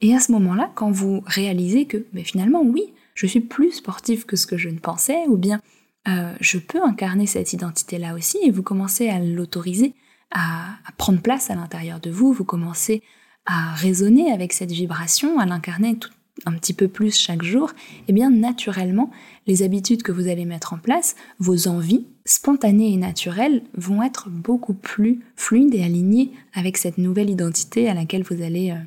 Et 0.00 0.14
à 0.14 0.20
ce 0.20 0.30
moment-là, 0.30 0.70
quand 0.76 0.92
vous 0.92 1.20
réalisez 1.26 1.86
que 1.86 2.06
mais 2.12 2.22
finalement 2.22 2.62
oui, 2.62 2.84
je 3.14 3.26
suis 3.26 3.40
plus 3.40 3.72
sportif 3.72 4.24
que 4.24 4.36
ce 4.36 4.46
que 4.46 4.56
je 4.56 4.68
ne 4.68 4.78
pensais, 4.78 5.26
ou 5.26 5.36
bien 5.36 5.60
euh, 6.06 6.32
je 6.40 6.58
peux 6.58 6.80
incarner 6.80 7.26
cette 7.26 7.52
identité-là 7.52 8.14
aussi, 8.14 8.38
et 8.44 8.52
vous 8.52 8.62
commencez 8.62 9.08
à 9.08 9.18
l'autoriser, 9.18 9.94
à, 10.30 10.78
prendre 10.96 11.20
place 11.20 11.50
à 11.50 11.56
l'intérieur 11.56 11.98
de 11.98 12.10
vous, 12.10 12.32
vous 12.32 12.44
commencez 12.44 13.02
à 13.44 13.74
raisonner 13.74 14.30
avec 14.30 14.52
cette 14.52 14.70
vibration, 14.70 15.40
à 15.40 15.44
l'incarner 15.44 15.98
un 16.46 16.52
petit 16.52 16.72
peu 16.72 16.86
plus 16.86 17.18
chaque 17.18 17.42
jour, 17.42 17.72
et 17.72 18.04
eh 18.08 18.12
bien 18.12 18.30
naturellement, 18.30 19.10
les 19.48 19.64
habitudes 19.64 20.04
que 20.04 20.12
vous 20.12 20.28
allez 20.28 20.44
mettre 20.44 20.72
en 20.72 20.78
place, 20.78 21.16
vos 21.40 21.66
envies, 21.66 22.06
spontanées 22.30 22.92
et 22.92 22.96
naturelles, 22.96 23.64
vont 23.76 24.04
être 24.04 24.30
beaucoup 24.30 24.72
plus 24.72 25.18
fluides 25.34 25.74
et 25.74 25.82
alignées 25.82 26.30
avec 26.54 26.76
cette 26.76 26.96
nouvelle 26.96 27.28
identité 27.28 27.88
à 27.88 27.94
laquelle 27.94 28.22
vous 28.22 28.40
allez, 28.40 28.70
euh, 28.70 28.78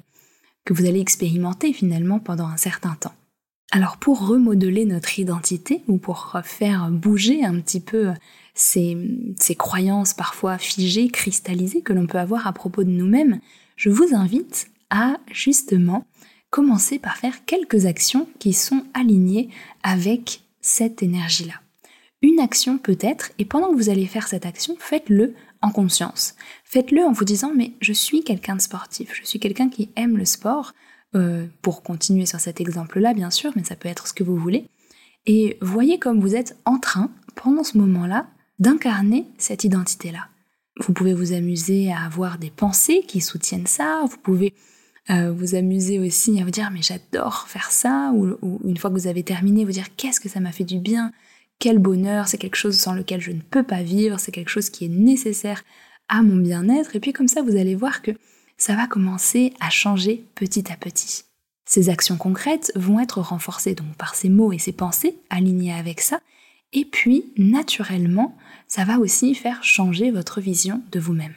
que 0.64 0.74
vous 0.74 0.86
allez 0.86 1.02
expérimenter 1.02 1.74
finalement 1.74 2.20
pendant 2.20 2.48
un 2.48 2.56
certain 2.56 2.96
temps. 2.96 3.12
Alors 3.72 3.98
pour 3.98 4.26
remodeler 4.26 4.86
notre 4.86 5.20
identité 5.20 5.84
ou 5.90 5.98
pour 5.98 6.40
faire 6.46 6.90
bouger 6.90 7.44
un 7.44 7.60
petit 7.60 7.82
peu 7.82 8.14
ces, 8.54 8.98
ces 9.38 9.56
croyances 9.56 10.14
parfois 10.14 10.58
figées, 10.58 11.10
cristallisées 11.10 11.82
que 11.82 11.92
l'on 11.92 12.08
peut 12.08 12.20
avoir 12.20 12.48
à 12.48 12.54
propos 12.54 12.86
de 12.86 12.92
nous-mêmes, 12.92 13.42
je 13.76 13.90
vous 13.90 14.16
invite 14.16 14.68
à 14.90 15.18
justement 15.32 16.06
commencer 16.50 16.98
par 16.98 17.18
faire 17.18 17.44
quelques 17.44 17.88
actions 17.88 18.30
qui 18.40 18.54
sont 18.54 18.86
alignées 18.94 19.50
avec 19.82 20.44
cette 20.62 21.04
énergie-là. 21.04 21.63
Une 22.24 22.40
action 22.40 22.78
peut-être, 22.78 23.32
et 23.38 23.46
pendant 23.46 23.70
que 23.70 23.76
vous 23.76 23.90
allez 23.90 24.06
faire 24.06 24.30
cette 24.30 24.46
action, 24.46 24.76
faites-le 24.80 25.36
en 25.62 25.72
conscience. 25.72 26.36
Faites-le 26.64 27.04
en 27.04 27.12
vous 27.12 27.26
disant 27.26 27.52
mais 27.54 27.74
je 27.82 27.94
suis 27.94 28.24
quelqu'un 28.24 28.56
de 28.56 28.62
sportif, 28.62 29.12
je 29.14 29.26
suis 29.26 29.40
quelqu'un 29.40 29.70
qui 29.70 29.90
aime 29.98 30.18
le 30.18 30.26
sport, 30.26 30.74
euh, 31.16 31.46
pour 31.62 31.84
continuer 31.84 32.26
sur 32.26 32.40
cet 32.40 32.60
exemple-là 32.60 33.14
bien 33.14 33.30
sûr, 33.30 33.52
mais 33.56 33.64
ça 33.64 33.76
peut 33.76 33.90
être 33.90 34.08
ce 34.08 34.14
que 34.14 34.24
vous 34.24 34.38
voulez. 34.38 34.66
Et 35.26 35.58
voyez 35.62 36.00
comme 36.00 36.20
vous 36.20 36.34
êtes 36.34 36.58
en 36.66 36.80
train, 36.80 37.12
pendant 37.36 37.64
ce 37.64 37.78
moment-là, 37.78 38.28
d'incarner 38.58 39.28
cette 39.38 39.64
identité-là. 39.64 40.30
Vous 40.80 40.94
pouvez 40.94 41.14
vous 41.14 41.34
amuser 41.34 41.92
à 41.92 42.04
avoir 42.06 42.38
des 42.38 42.50
pensées 42.50 43.04
qui 43.08 43.22
soutiennent 43.22 43.68
ça, 43.68 44.02
vous 44.10 44.18
pouvez 44.18 44.54
euh, 45.10 45.32
vous 45.32 45.56
amuser 45.56 46.00
aussi 46.00 46.40
à 46.40 46.46
vous 46.46 46.52
dire 46.52 46.72
mais 46.72 46.82
j'adore 46.82 47.48
faire 47.50 47.70
ça, 47.70 48.12
ou, 48.16 48.60
une 48.64 48.78
fois 48.78 48.90
que 48.90 48.96
vous 48.96 49.08
avez 49.08 49.24
terminé, 49.24 49.66
vous 49.66 49.72
dire 49.72 49.96
qu'est-ce 49.98 50.22
que 50.22 50.30
ça 50.30 50.40
m'a 50.40 50.54
fait 50.54 50.64
du 50.64 50.80
bien, 50.80 51.12
quel 51.64 51.80
bonheur, 51.80 52.28
c'est 52.28 52.38
quelque 52.38 52.58
chose 52.58 52.78
sans 52.78 52.94
lequel 52.94 53.22
je 53.22 53.32
ne 53.32 53.40
peux 53.40 53.64
pas 53.64 53.84
vivre, 53.84 54.20
c'est 54.20 54.34
quelque 54.34 54.50
chose 54.50 54.70
qui 54.70 54.84
est 54.84 54.90
nécessaire 54.90 55.64
à 56.10 56.22
mon 56.22 56.36
bien-être. 56.36 56.94
Et 56.94 57.00
puis 57.00 57.14
comme 57.14 57.30
ça, 57.30 57.42
vous 57.42 57.56
allez 57.56 57.74
voir 57.74 58.02
que 58.02 58.12
ça 58.58 58.76
va 58.76 58.86
commencer 58.86 59.54
à 59.62 59.70
changer 59.70 60.26
petit 60.36 60.70
à 60.70 60.76
petit. 60.76 61.24
Ces 61.66 61.88
actions 61.88 62.18
concrètes 62.18 62.74
vont 62.76 63.00
être 63.00 63.22
renforcées 63.22 63.76
donc 63.76 63.96
par 63.96 64.14
ces 64.14 64.28
mots 64.28 64.52
et 64.52 64.58
ces 64.58 64.74
pensées 64.74 65.16
alignées 65.30 65.72
avec 65.72 66.02
ça. 66.02 66.20
Et 66.74 66.84
puis, 66.84 67.32
naturellement, 67.38 68.36
ça 68.68 68.84
va 68.84 69.00
aussi 69.00 69.34
faire 69.34 69.64
changer 69.64 70.12
votre 70.12 70.42
vision 70.42 70.82
de 70.92 71.00
vous-même. 71.00 71.34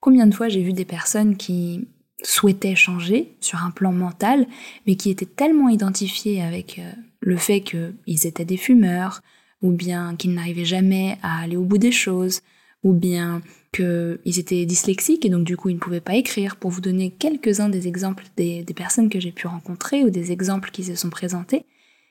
Combien 0.00 0.26
de 0.26 0.34
fois 0.34 0.50
j'ai 0.50 0.62
vu 0.62 0.74
des 0.74 0.84
personnes 0.84 1.38
qui 1.38 1.88
souhaitaient 2.22 2.76
changer 2.76 3.34
sur 3.40 3.64
un 3.64 3.70
plan 3.70 3.92
mental, 3.92 4.48
mais 4.86 4.96
qui 4.96 5.08
étaient 5.08 5.24
tellement 5.24 5.70
identifiées 5.70 6.42
avec 6.42 6.78
euh, 6.78 6.92
le 7.20 7.38
fait 7.38 7.62
qu'ils 7.62 8.26
étaient 8.26 8.44
des 8.44 8.58
fumeurs, 8.58 9.22
ou 9.62 9.70
bien 9.70 10.16
qu'ils 10.16 10.34
n'arrivaient 10.34 10.64
jamais 10.64 11.18
à 11.22 11.40
aller 11.40 11.56
au 11.56 11.64
bout 11.64 11.78
des 11.78 11.92
choses, 11.92 12.40
ou 12.82 12.92
bien 12.92 13.42
qu'ils 13.72 14.38
étaient 14.38 14.64
dyslexiques 14.64 15.24
et 15.24 15.28
donc 15.28 15.44
du 15.44 15.56
coup 15.56 15.68
ils 15.68 15.74
ne 15.74 15.80
pouvaient 15.80 16.00
pas 16.00 16.14
écrire. 16.14 16.56
Pour 16.56 16.70
vous 16.70 16.80
donner 16.80 17.10
quelques-uns 17.10 17.68
des 17.68 17.88
exemples 17.88 18.24
des, 18.36 18.62
des 18.62 18.74
personnes 18.74 19.08
que 19.08 19.20
j'ai 19.20 19.32
pu 19.32 19.46
rencontrer 19.46 20.04
ou 20.04 20.10
des 20.10 20.32
exemples 20.32 20.70
qui 20.70 20.84
se 20.84 20.94
sont 20.94 21.10
présentés. 21.10 21.64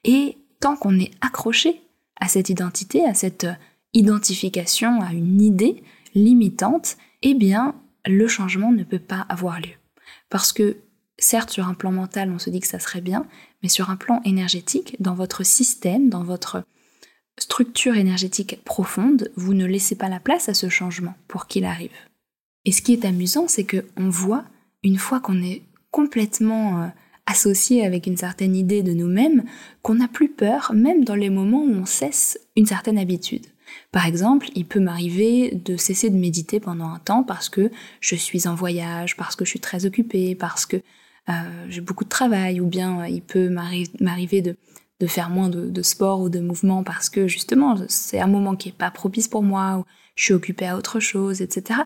Et 0.03 0.37
tant 0.59 0.75
qu'on 0.75 0.99
est 0.99 1.11
accroché 1.21 1.81
à 2.19 2.27
cette 2.27 2.49
identité, 2.49 3.05
à 3.05 3.13
cette 3.13 3.47
identification, 3.93 5.01
à 5.01 5.13
une 5.13 5.41
idée 5.41 5.83
limitante, 6.13 6.97
eh 7.21 7.33
bien 7.33 7.75
le 8.05 8.27
changement 8.27 8.71
ne 8.71 8.83
peut 8.83 8.99
pas 8.99 9.25
avoir 9.29 9.59
lieu. 9.59 9.73
Parce 10.29 10.51
que 10.51 10.77
certes 11.17 11.49
sur 11.49 11.67
un 11.67 11.73
plan 11.73 11.91
mental 11.91 12.31
on 12.31 12.39
se 12.39 12.49
dit 12.49 12.59
que 12.59 12.67
ça 12.67 12.79
serait 12.79 13.01
bien, 13.01 13.25
mais 13.63 13.69
sur 13.69 13.89
un 13.89 13.95
plan 13.95 14.21
énergétique, 14.25 14.97
dans 14.99 15.15
votre 15.15 15.45
système, 15.45 16.09
dans 16.09 16.23
votre 16.23 16.63
structure 17.37 17.95
énergétique 17.95 18.59
profonde, 18.63 19.31
vous 19.35 19.53
ne 19.53 19.65
laissez 19.65 19.95
pas 19.95 20.09
la 20.09 20.19
place 20.19 20.49
à 20.49 20.53
ce 20.53 20.69
changement 20.69 21.15
pour 21.27 21.47
qu'il 21.47 21.65
arrive. 21.65 21.91
Et 22.65 22.71
ce 22.71 22.81
qui 22.81 22.93
est 22.93 23.05
amusant, 23.05 23.47
c'est 23.47 23.63
que 23.63 23.85
on 23.97 24.09
voit, 24.09 24.45
une 24.83 24.97
fois 24.97 25.19
qu'on 25.19 25.41
est 25.41 25.61
complètement 25.91 26.83
euh, 26.83 26.87
associé 27.25 27.85
avec 27.85 28.07
une 28.07 28.17
certaine 28.17 28.55
idée 28.55 28.83
de 28.83 28.93
nous-mêmes, 28.93 29.43
qu'on 29.81 29.95
n'a 29.95 30.07
plus 30.07 30.29
peur, 30.29 30.71
même 30.73 31.03
dans 31.03 31.15
les 31.15 31.29
moments 31.29 31.63
où 31.63 31.73
on 31.73 31.85
cesse 31.85 32.39
une 32.55 32.65
certaine 32.65 32.97
habitude. 32.97 33.45
Par 33.91 34.05
exemple, 34.05 34.47
il 34.55 34.65
peut 34.65 34.79
m'arriver 34.79 35.51
de 35.51 35.77
cesser 35.77 36.09
de 36.09 36.17
méditer 36.17 36.59
pendant 36.59 36.89
un 36.89 36.99
temps 36.99 37.23
parce 37.23 37.49
que 37.49 37.71
je 37.99 38.15
suis 38.15 38.47
en 38.47 38.55
voyage, 38.55 39.15
parce 39.17 39.35
que 39.35 39.45
je 39.45 39.49
suis 39.49 39.59
très 39.59 39.85
occupée, 39.85 40.35
parce 40.35 40.65
que 40.65 40.77
euh, 41.29 41.65
j'ai 41.69 41.81
beaucoup 41.81 42.03
de 42.03 42.09
travail, 42.09 42.59
ou 42.59 42.67
bien 42.67 43.01
euh, 43.01 43.07
il 43.07 43.21
peut 43.21 43.49
m'arriver 43.49 44.41
de 44.41 44.55
de 45.05 45.11
faire 45.11 45.29
moins 45.29 45.49
de, 45.49 45.81
sport 45.83 46.19
ou 46.19 46.29
de 46.29 46.39
mouvement 46.39 46.83
parce 46.83 47.09
que 47.09 47.27
justement 47.27 47.77
c'est 47.87 48.19
un 48.19 48.27
moment 48.27 48.55
qui 48.55 48.69
est 48.69 48.77
pas 48.77 48.89
propice 48.89 49.27
pour 49.27 49.43
moi 49.43 49.77
ou 49.77 49.85
je 50.15 50.23
suis 50.23 50.33
occupée 50.33 50.65
à 50.65 50.77
autre 50.77 50.99
chose, 50.99 51.43
etc. 51.43 51.81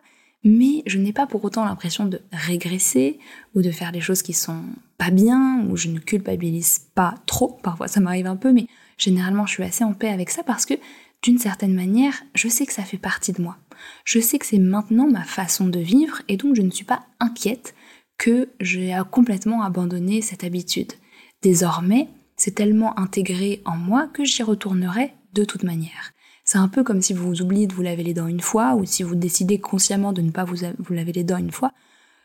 Mais 0.45 0.83
je 0.85 0.97
n'ai 0.97 1.11
pas 1.11 1.27
pour 1.27 1.43
autant 1.43 1.65
l'impression 1.65 2.05
de 2.05 2.21
régresser 2.31 3.19
ou 3.55 3.61
de 3.61 3.71
faire 3.71 3.91
des 3.91 3.99
choses 3.99 4.21
qui 4.21 4.31
sont 4.31 4.63
pas 4.97 5.09
bien 5.09 5.65
ou 5.67 5.75
je 5.75 5.89
ne 5.89 5.99
culpabilise 5.99 6.87
pas 6.95 7.15
trop. 7.25 7.59
Parfois 7.61 7.89
ça 7.89 7.99
m'arrive 7.99 8.27
un 8.27 8.37
peu, 8.37 8.53
mais 8.53 8.67
généralement 8.97 9.45
je 9.45 9.55
suis 9.55 9.63
assez 9.63 9.83
en 9.83 9.93
paix 9.93 10.09
avec 10.09 10.29
ça 10.29 10.43
parce 10.43 10.65
que 10.65 10.75
d'une 11.21 11.39
certaine 11.39 11.73
manière, 11.73 12.13
je 12.33 12.47
sais 12.47 12.65
que 12.65 12.71
ça 12.71 12.83
fait 12.83 12.97
partie 12.97 13.33
de 13.33 13.41
moi. 13.41 13.57
Je 14.05 14.21
sais 14.21 14.39
que 14.39 14.45
c'est 14.45 14.59
maintenant 14.59 15.09
ma 15.09 15.25
façon 15.25 15.67
de 15.67 15.79
vivre 15.79 16.21
et 16.29 16.37
donc 16.37 16.55
je 16.55 16.61
ne 16.61 16.71
suis 16.71 16.85
pas 16.85 17.03
inquiète 17.19 17.75
que 18.17 18.47
j'ai 18.61 18.97
complètement 19.11 19.63
abandonné 19.63 20.21
cette 20.21 20.45
habitude. 20.45 20.93
Désormais, 21.41 22.07
c'est 22.39 22.55
tellement 22.55 22.97
intégré 22.97 23.61
en 23.65 23.75
moi 23.75 24.07
que 24.11 24.23
j'y 24.23 24.41
retournerai 24.41 25.13
de 25.33 25.43
toute 25.43 25.63
manière. 25.63 26.13
C'est 26.45 26.57
un 26.57 26.69
peu 26.69 26.83
comme 26.83 27.01
si 27.01 27.13
vous 27.13 27.41
oubliez 27.41 27.67
de 27.67 27.73
vous 27.73 27.83
laver 27.83 28.01
les 28.01 28.15
dents 28.15 28.27
une 28.27 28.39
fois, 28.39 28.73
ou 28.75 28.85
si 28.85 29.03
vous 29.03 29.13
décidez 29.13 29.59
consciemment 29.59 30.13
de 30.13 30.21
ne 30.21 30.31
pas 30.31 30.45
vous, 30.45 30.55
vous 30.79 30.93
laver 30.93 31.11
les 31.11 31.23
dents 31.23 31.37
une 31.37 31.51
fois, 31.51 31.73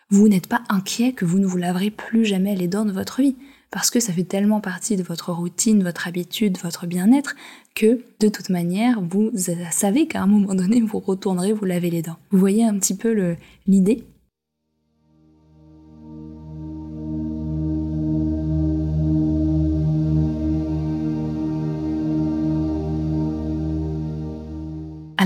vous 0.09 0.29
n'êtes 0.29 0.47
pas 0.47 0.63
inquiet 0.69 1.13
que 1.13 1.25
vous 1.25 1.39
ne 1.39 1.47
vous 1.47 1.59
laverez 1.59 1.91
plus 1.91 2.25
jamais 2.25 2.55
les 2.55 2.69
dents 2.69 2.85
de 2.85 2.93
votre 2.93 3.21
vie, 3.21 3.37
parce 3.71 3.91
que 3.91 3.99
ça 4.01 4.13
fait 4.13 4.25
tellement 4.25 4.61
partie 4.61 4.97
de 4.97 5.03
votre 5.03 5.33
routine, 5.33 5.83
votre 5.83 6.07
habitude, 6.07 6.59
votre 6.63 6.87
bien-être, 6.87 7.35
que 7.75 8.05
de 8.21 8.29
toute 8.29 8.51
manière, 8.51 9.01
vous 9.03 9.33
savez 9.73 10.07
qu'à 10.07 10.23
un 10.23 10.27
moment 10.27 10.55
donné, 10.55 10.81
vous 10.81 11.01
retournerez 11.01 11.53
vous 11.53 11.65
laver 11.65 11.91
les 11.91 12.03
dents. 12.03 12.19
Vous 12.31 12.39
voyez 12.39 12.65
un 12.65 12.79
petit 12.79 12.97
peu 12.97 13.37
l'idée? 13.67 14.05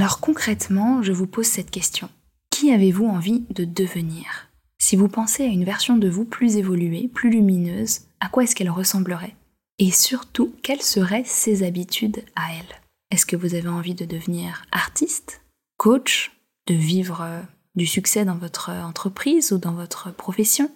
Alors 0.09 0.21
concrètement, 0.21 1.03
je 1.03 1.13
vous 1.13 1.27
pose 1.27 1.45
cette 1.45 1.71
question. 1.71 2.09
Qui 2.49 2.73
avez-vous 2.73 3.05
envie 3.05 3.45
de 3.51 3.67
devenir? 3.67 4.49
Si 4.79 4.97
vous 4.97 5.09
pensez 5.09 5.43
à 5.43 5.49
une 5.49 5.67
version 5.67 5.99
de 5.99 6.09
vous 6.09 6.25
plus 6.25 6.57
évoluée, 6.57 7.09
plus 7.09 7.29
lumineuse, 7.29 8.07
à 8.21 8.31
quoi 8.31 8.45
est-ce 8.45 8.57
qu'elle 8.57 8.71
ressemblerait? 8.71 9.37
Et 9.79 9.91
surtout, 9.91 10.55
quelles 10.63 10.81
seraient 10.81 11.25
ses 11.27 11.63
habitudes 11.63 12.25
à 12.37 12.55
elle? 12.55 12.81
Est-ce 13.11 13.27
que 13.27 13.37
vous 13.37 13.55
avez 13.55 13.69
envie 13.69 13.95
de 13.95 14.07
devenir 14.07 14.65
artiste, 14.73 15.43
coach, 15.77 16.33
de 16.69 16.75
vivre 16.75 17.21
euh, 17.21 17.43
du 17.75 17.85
succès 17.85 18.25
dans 18.25 18.39
votre 18.39 18.71
entreprise 18.71 19.53
ou 19.53 19.59
dans 19.59 19.75
votre 19.75 20.11
profession, 20.11 20.71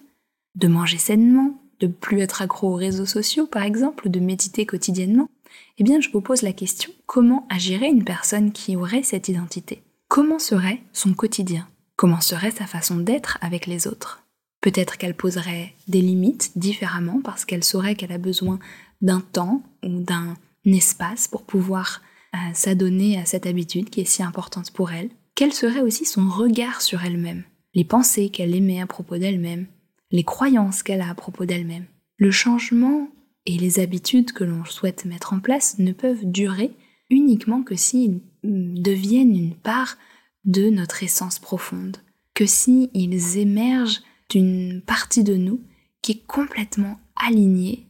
de 0.53 0.67
manger 0.67 0.99
sainement, 0.99 1.59
de 1.79 1.87
plus 1.87 2.19
être 2.19 2.43
accro 2.43 2.71
aux 2.71 2.77
réseaux 2.77 3.07
sociaux 3.07 3.47
par 3.47 3.63
exemple, 3.63 4.05
ou 4.05 4.09
de 4.11 4.19
méditer 4.19 4.67
quotidiennement? 4.67 5.27
Eh 5.77 5.83
bien 5.83 6.01
je 6.01 6.09
vous 6.09 6.21
pose 6.21 6.41
la 6.41 6.53
question, 6.53 6.91
comment 7.05 7.47
agirait 7.49 7.89
une 7.89 8.03
personne 8.03 8.51
qui 8.51 8.75
aurait 8.75 9.03
cette 9.03 9.29
identité? 9.29 9.81
Comment 10.07 10.39
serait 10.39 10.81
son 10.93 11.13
quotidien? 11.13 11.67
Comment 11.95 12.21
serait 12.21 12.51
sa 12.51 12.67
façon 12.67 12.97
d'être 12.97 13.37
avec 13.41 13.65
les 13.65 13.87
autres? 13.87 14.23
Peut-être 14.61 14.97
qu'elle 14.97 15.15
poserait 15.15 15.73
des 15.87 16.01
limites 16.01 16.57
différemment 16.57 17.19
parce 17.23 17.45
qu'elle 17.45 17.63
saurait 17.63 17.95
qu'elle 17.95 18.11
a 18.11 18.17
besoin 18.17 18.59
d'un 19.01 19.19
temps 19.19 19.61
ou 19.83 20.01
d'un 20.01 20.37
espace 20.65 21.27
pour 21.27 21.43
pouvoir 21.43 22.01
euh, 22.33 22.37
s'adonner 22.53 23.19
à 23.19 23.25
cette 23.25 23.45
habitude 23.45 23.89
qui 23.89 24.01
est 24.01 24.05
si 24.05 24.23
importante 24.23 24.71
pour 24.71 24.91
elle. 24.91 25.09
Quel 25.35 25.51
serait 25.51 25.81
aussi 25.81 26.05
son 26.05 26.29
regard 26.29 26.81
sur 26.81 27.03
elle-même? 27.03 27.43
Les 27.73 27.83
pensées 27.83 28.29
qu'elle 28.29 28.55
émet 28.55 28.81
à 28.81 28.87
propos 28.87 29.17
d'elle-même? 29.17 29.67
Les 30.11 30.23
croyances 30.23 30.83
qu'elle 30.83 31.01
a 31.01 31.09
à 31.09 31.15
propos 31.15 31.45
d'elle-même? 31.45 31.85
Le 32.17 32.31
changement 32.31 33.09
et 33.45 33.57
les 33.57 33.79
habitudes 33.79 34.31
que 34.31 34.43
l'on 34.43 34.65
souhaite 34.65 35.05
mettre 35.05 35.33
en 35.33 35.39
place 35.39 35.77
ne 35.79 35.91
peuvent 35.91 36.25
durer 36.25 36.71
uniquement 37.09 37.63
que 37.63 37.75
s'ils 37.75 38.21
deviennent 38.43 39.35
une 39.35 39.55
part 39.55 39.97
de 40.45 40.69
notre 40.69 41.03
essence 41.03 41.39
profonde, 41.39 41.97
que 42.33 42.45
s'ils 42.45 43.37
émergent 43.37 44.01
d'une 44.29 44.81
partie 44.81 45.23
de 45.23 45.35
nous 45.35 45.61
qui 46.01 46.13
est 46.13 46.25
complètement 46.25 46.99
alignée 47.15 47.85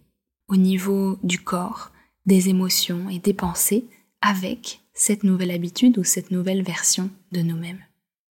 au 0.47 0.55
niveau 0.55 1.17
du 1.23 1.39
corps, 1.39 1.91
des 2.25 2.49
émotions 2.49 3.09
et 3.09 3.19
des 3.19 3.33
pensées 3.33 3.85
avec 4.21 4.81
cette 4.93 5.23
nouvelle 5.23 5.51
habitude 5.51 5.97
ou 5.97 6.03
cette 6.03 6.31
nouvelle 6.31 6.63
version 6.63 7.09
de 7.31 7.41
nous-mêmes. 7.41 7.83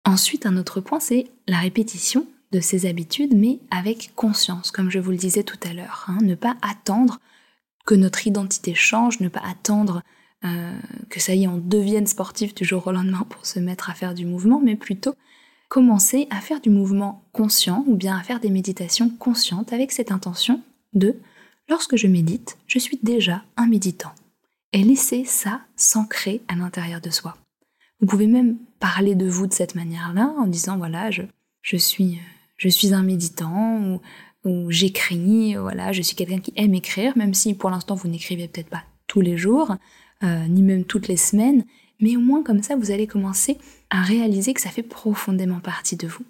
Ensuite, 0.06 0.45
un 0.45 0.58
autre 0.58 0.82
point, 0.82 0.99
c'est 0.99 1.27
la 1.47 1.60
répétition 1.60 2.27
de 2.51 2.60
ses 2.60 2.86
habitudes, 2.86 3.36
mais 3.36 3.60
avec 3.71 4.12
conscience, 4.15 4.71
comme 4.71 4.89
je 4.89 4.99
vous 4.99 5.12
le 5.12 5.17
disais 5.17 5.43
tout 5.43 5.60
à 5.63 5.73
l'heure. 5.73 6.05
Hein. 6.07 6.19
ne 6.21 6.36
pas 6.36 6.55
attendre 6.62 7.19
que 7.86 7.95
notre 7.95 8.27
identité 8.27 8.73
change, 8.73 9.19
ne 9.19 9.29
pas 9.29 9.41
attendre 9.45 10.01
euh, 10.45 10.77
que 11.10 11.19
ça 11.19 11.33
y 11.33 11.43
est, 11.43 11.47
on 11.47 11.57
devienne 11.57 12.07
sportif 12.07 12.53
du 12.53 12.63
jour 12.63 12.86
au 12.88 12.91
lendemain 12.91 13.25
pour 13.29 13.45
se 13.45 13.60
mettre 13.60 13.89
à 13.89 13.93
faire 13.93 14.13
du 14.13 14.25
mouvement, 14.25 14.62
mais 14.63 14.75
plutôt 14.75 15.15
commencer 15.69 16.27
à 16.29 16.39
faire 16.39 16.62
du 16.62 16.69
mouvement 16.69 17.23
conscient 17.33 17.83
ou 17.88 17.95
bien 17.95 18.17
à 18.17 18.23
faire 18.23 18.39
des 18.39 18.49
méditations 18.49 19.10
conscientes 19.10 19.73
avec 19.73 19.91
cette 19.91 20.12
intention 20.12 20.62
de 20.93 21.15
lorsque 21.69 21.97
je 21.97 22.07
médite, 22.07 22.57
je 22.67 22.79
suis 22.79 22.99
déjà 23.03 23.43
un 23.57 23.67
méditant. 23.67 24.13
Et 24.73 24.83
laisser 24.83 25.23
ça 25.25 25.62
s'ancrer 25.75 26.41
à 26.47 26.55
l'intérieur 26.55 27.01
de 27.01 27.10
soi. 27.10 27.38
Vous 27.99 28.07
pouvez 28.07 28.27
même 28.27 28.57
parler 28.79 29.15
de 29.15 29.27
vous 29.27 29.47
de 29.47 29.53
cette 29.53 29.75
manière-là 29.75 30.33
en 30.38 30.45
disant 30.45 30.77
voilà, 30.77 31.10
je, 31.10 31.23
je 31.62 31.77
suis 31.77 32.15
euh, 32.15 32.37
je 32.58 32.70
suis 32.70 32.93
un 32.93 33.04
méditant 33.04 34.00
ou, 34.46 34.72
j'écris, 34.72 35.56
voilà, 35.56 35.91
je 35.91 36.02
suis 36.02 36.15
quelqu'un 36.15 36.39
qui 36.39 36.54
aime 36.56 36.74
écrire, 36.74 37.17
même 37.17 37.34
si 37.34 37.54
pour 37.54 37.70
l'instant 37.70 37.96
vous 37.96 38.08
n'écrivez 38.08 38.48
peut-être 38.48 38.70
pas 38.70 38.84
tous 39.06 39.20
les 39.20 39.38
jours, 39.38 39.76
euh, 40.24 40.48
ni 40.48 40.62
même 40.62 40.86
toutes 40.86 41.10
les 41.10 41.17
semaines, 41.17 41.65
mais 42.00 42.15
au 42.15 42.22
moins 42.22 42.43
comme 42.43 42.63
ça 42.63 42.78
vous 42.78 42.91
allez 42.91 43.08
commencer 43.08 43.58
à 43.89 44.02
réaliser 44.02 44.54
que 44.54 44.62
ça 44.62 44.70
fait 44.70 44.84
profondément 44.84 45.60
partie 45.60 45.98
de 45.98 46.08
vous. 46.08 46.24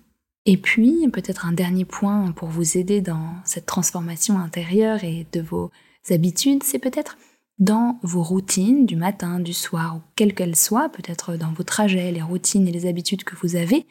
Et 0.48 0.56
puis, 0.56 1.08
peut-être 1.12 1.46
un 1.46 1.52
dernier 1.52 1.84
point 1.84 2.32
pour 2.32 2.48
vous 2.48 2.78
aider 2.78 3.02
dans 3.02 3.34
cette 3.44 3.66
transformation 3.66 4.40
intérieure 4.40 5.04
et 5.04 5.28
de 5.34 5.42
vos 5.42 5.72
habitudes, 6.10 6.64
c'est 6.64 6.80
peut-être 6.80 7.18
dans 7.60 8.00
vos 8.02 8.24
routines 8.24 8.86
du 8.86 8.96
matin, 8.96 9.42
du 9.42 9.52
soir, 9.52 9.98
ou 9.98 10.02
quelles 10.16 10.34
qu'elles 10.34 10.56
soient, 10.56 10.88
peut-être 10.88 11.36
dans 11.36 11.52
vos 11.52 11.64
trajets, 11.64 12.14
les 12.14 12.22
routines 12.22 12.66
et 12.66 12.72
les 12.72 12.86
habitudes 12.86 13.26
que 13.26 13.36
vous 13.36 13.58
avez, 13.58 13.86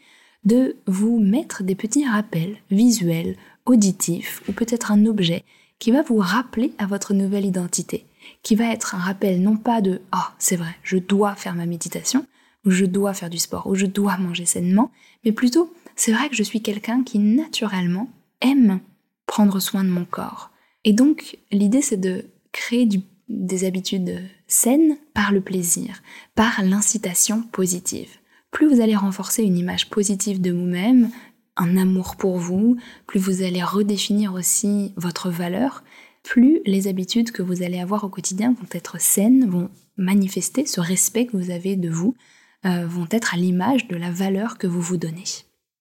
de 0.46 0.76
vous 0.86 1.18
mettre 1.18 1.62
des 1.62 1.74
petits 1.74 2.08
rappels 2.08 2.56
visuels, 2.70 3.36
auditifs 3.66 4.42
ou 4.48 4.52
peut-être 4.52 4.90
un 4.92 5.04
objet 5.04 5.44
qui 5.78 5.90
va 5.90 6.02
vous 6.02 6.16
rappeler 6.16 6.72
à 6.78 6.86
votre 6.86 7.12
nouvelle 7.12 7.44
identité. 7.44 8.06
qui 8.42 8.54
va 8.54 8.72
être 8.72 8.94
un 8.94 8.98
rappel 8.98 9.42
non 9.42 9.56
pas 9.56 9.80
de 9.80 10.00
ah 10.12 10.34
c'est 10.38 10.56
vrai, 10.56 10.74
je 10.82 10.98
dois 10.98 11.34
faire 11.34 11.54
ma 11.54 11.66
méditation, 11.66 12.26
ou 12.64 12.70
je 12.70 12.84
dois 12.84 13.14
faire 13.14 13.30
du 13.30 13.38
sport, 13.38 13.66
ou 13.66 13.74
je 13.74 13.86
dois 13.86 14.16
manger 14.18 14.46
sainement, 14.46 14.90
mais 15.24 15.32
plutôt 15.32 15.72
c'est 15.94 16.12
vrai 16.12 16.28
que 16.28 16.36
je 16.36 16.42
suis 16.42 16.62
quelqu'un 16.62 17.02
qui 17.02 17.18
naturellement 17.18 18.08
aime 18.40 18.80
prendre 19.26 19.60
soin 19.60 19.84
de 19.84 19.88
mon 19.88 20.04
corps. 20.04 20.50
Et 20.84 20.92
donc 20.92 21.38
l'idée 21.50 21.82
c'est 21.82 21.96
de 21.96 22.26
créer 22.52 22.88
des 23.28 23.64
habitudes 23.64 24.22
saines 24.46 24.96
par 25.14 25.32
le 25.32 25.40
plaisir, 25.40 26.02
par 26.34 26.62
l'incitation 26.62 27.42
positive. 27.42 28.10
Plus 28.56 28.74
vous 28.74 28.80
allez 28.80 28.96
renforcer 28.96 29.42
une 29.42 29.58
image 29.58 29.90
positive 29.90 30.40
de 30.40 30.50
vous-même, 30.50 31.10
un 31.58 31.76
amour 31.76 32.16
pour 32.16 32.38
vous, 32.38 32.78
plus 33.06 33.20
vous 33.20 33.42
allez 33.42 33.62
redéfinir 33.62 34.32
aussi 34.32 34.94
votre 34.96 35.28
valeur, 35.28 35.84
plus 36.22 36.60
les 36.64 36.88
habitudes 36.88 37.32
que 37.32 37.42
vous 37.42 37.62
allez 37.62 37.78
avoir 37.78 38.04
au 38.04 38.08
quotidien 38.08 38.54
vont 38.58 38.68
être 38.72 38.98
saines, 38.98 39.46
vont 39.46 39.68
manifester 39.98 40.64
ce 40.64 40.80
respect 40.80 41.26
que 41.26 41.36
vous 41.36 41.50
avez 41.50 41.76
de 41.76 41.90
vous, 41.90 42.14
euh, 42.64 42.86
vont 42.86 43.06
être 43.10 43.34
à 43.34 43.36
l'image 43.36 43.88
de 43.88 43.96
la 43.96 44.10
valeur 44.10 44.56
que 44.56 44.66
vous 44.66 44.80
vous 44.80 44.96
donnez. 44.96 45.24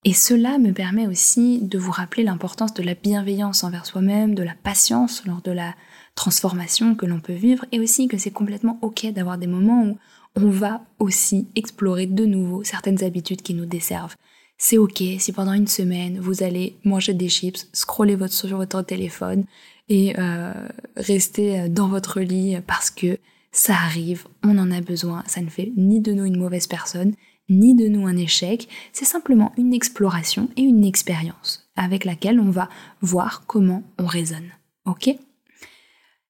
Et 0.03 0.11
cela 0.11 0.57
me 0.57 0.73
permet 0.73 1.07
aussi 1.07 1.61
de 1.61 1.79
vous 1.79 1.93
rappeler 1.93 2.23
l'importance 2.23 2.73
de 2.73 2.83
la 2.83 2.93
bienveillance 2.93 3.63
envers 3.63 3.85
soi-même, 3.85 4.35
de 4.35 4.43
la 4.43 4.53
patience 4.53 5.25
lors 5.25 5.41
de 5.41 5.51
la 5.51 5.75
transformation 6.15 6.93
que 6.93 7.05
l'on 7.05 7.21
peut 7.21 7.31
vivre, 7.31 7.63
et 7.71 7.79
aussi 7.79 8.09
que 8.09 8.17
c'est 8.17 8.31
complètement 8.31 8.79
ok 8.81 9.05
d'avoir 9.13 9.37
des 9.37 9.47
moments 9.47 9.85
où 9.85 9.97
on 10.35 10.49
va 10.49 10.81
aussi 10.99 11.47
explorer 11.55 12.07
de 12.07 12.25
nouveau 12.25 12.63
certaines 12.63 13.03
habitudes 13.03 13.41
qui 13.41 13.53
nous 13.53 13.65
desservent. 13.65 14.15
C'est 14.57 14.77
ok 14.77 15.03
si 15.19 15.31
pendant 15.33 15.53
une 15.53 15.67
semaine 15.67 16.19
vous 16.19 16.43
allez 16.43 16.77
manger 16.83 17.13
des 17.13 17.29
chips, 17.29 17.67
scroller 17.73 18.15
votre, 18.15 18.33
sur 18.33 18.57
votre 18.57 18.81
téléphone 18.81 19.45
et 19.89 20.17
euh, 20.17 20.53
rester 20.95 21.59
euh, 21.59 21.67
dans 21.69 21.87
votre 21.87 22.21
lit 22.21 22.57
parce 22.65 22.89
que 22.89 23.19
ça 23.51 23.73
arrive, 23.73 24.27
on 24.43 24.57
en 24.57 24.71
a 24.71 24.81
besoin, 24.81 25.23
ça 25.27 25.41
ne 25.41 25.49
fait 25.49 25.71
ni 25.77 26.01
de 26.01 26.11
nous 26.11 26.25
une 26.25 26.37
mauvaise 26.37 26.67
personne, 26.67 27.13
ni 27.49 27.73
de 27.75 27.87
nous 27.87 28.05
un 28.05 28.17
échec, 28.17 28.67
c'est 28.91 29.05
simplement 29.05 29.53
une 29.57 29.73
exploration 29.73 30.49
et 30.57 30.61
une 30.61 30.83
expérience 30.83 31.69
avec 31.77 32.03
laquelle 32.03 32.39
on 32.39 32.49
va 32.49 32.69
voir 33.01 33.43
comment 33.47 33.83
on 33.97 34.05
raisonne. 34.05 34.49
Ok? 34.85 35.15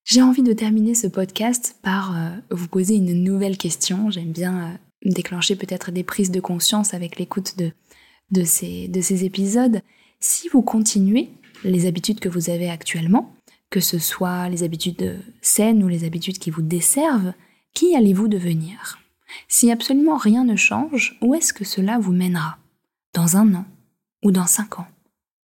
J'ai 0.06 0.22
envie 0.22 0.44
de 0.44 0.54
terminer 0.54 0.94
ce 0.94 1.08
podcast 1.08 1.78
par 1.82 2.15
euh, 2.15 2.30
vous 2.52 2.68
poser 2.68 2.96
une 2.96 3.24
nouvelle 3.24 3.58
question. 3.58 4.12
J'aime 4.12 4.32
bien 4.32 4.80
déclencher 5.04 5.56
peut-être 5.56 5.91
des 5.91 6.04
prises 6.04 6.30
de 6.30 6.39
conscience 6.39 6.94
avec 6.94 7.18
l'écoute 7.18 7.56
de 7.58 8.44
ces, 8.44 8.88
de 8.88 9.02
ces 9.02 9.26
épisodes, 9.26 9.82
si 10.20 10.48
vous 10.50 10.62
continuez 10.62 11.30
les 11.63 11.88
habitudes 11.88 12.20
que 12.20 12.30
vous 12.30 12.52
avez 12.52 12.70
actuellement, 12.70 13.34
que 13.72 13.80
ce 13.80 13.98
soit 13.98 14.48
les 14.50 14.62
habitudes 14.62 15.20
saines 15.41 15.84
ou 15.84 15.88
les 15.88 16.04
habitudes 16.04 16.38
qui 16.38 16.52
vous 16.52 16.62
desservent, 16.62 17.34
qui 17.74 17.96
allez-vous 17.96 18.28
devenir? 18.28 19.00
Si 19.48 19.72
absolument 19.72 20.18
rien 20.18 20.44
ne 20.44 20.56
change, 20.56 21.18
où 21.22 21.34
est-ce 21.34 21.52
que 21.52 21.65
cela 21.65 21.98
vous 21.98 22.13
mènera? 22.13 22.60
Dans 23.13 23.38
un 23.38 23.56
an? 23.56 23.65
Ou 24.24 24.32
dans 24.32 24.46
cinq 24.46 24.80
ans? 24.80 24.88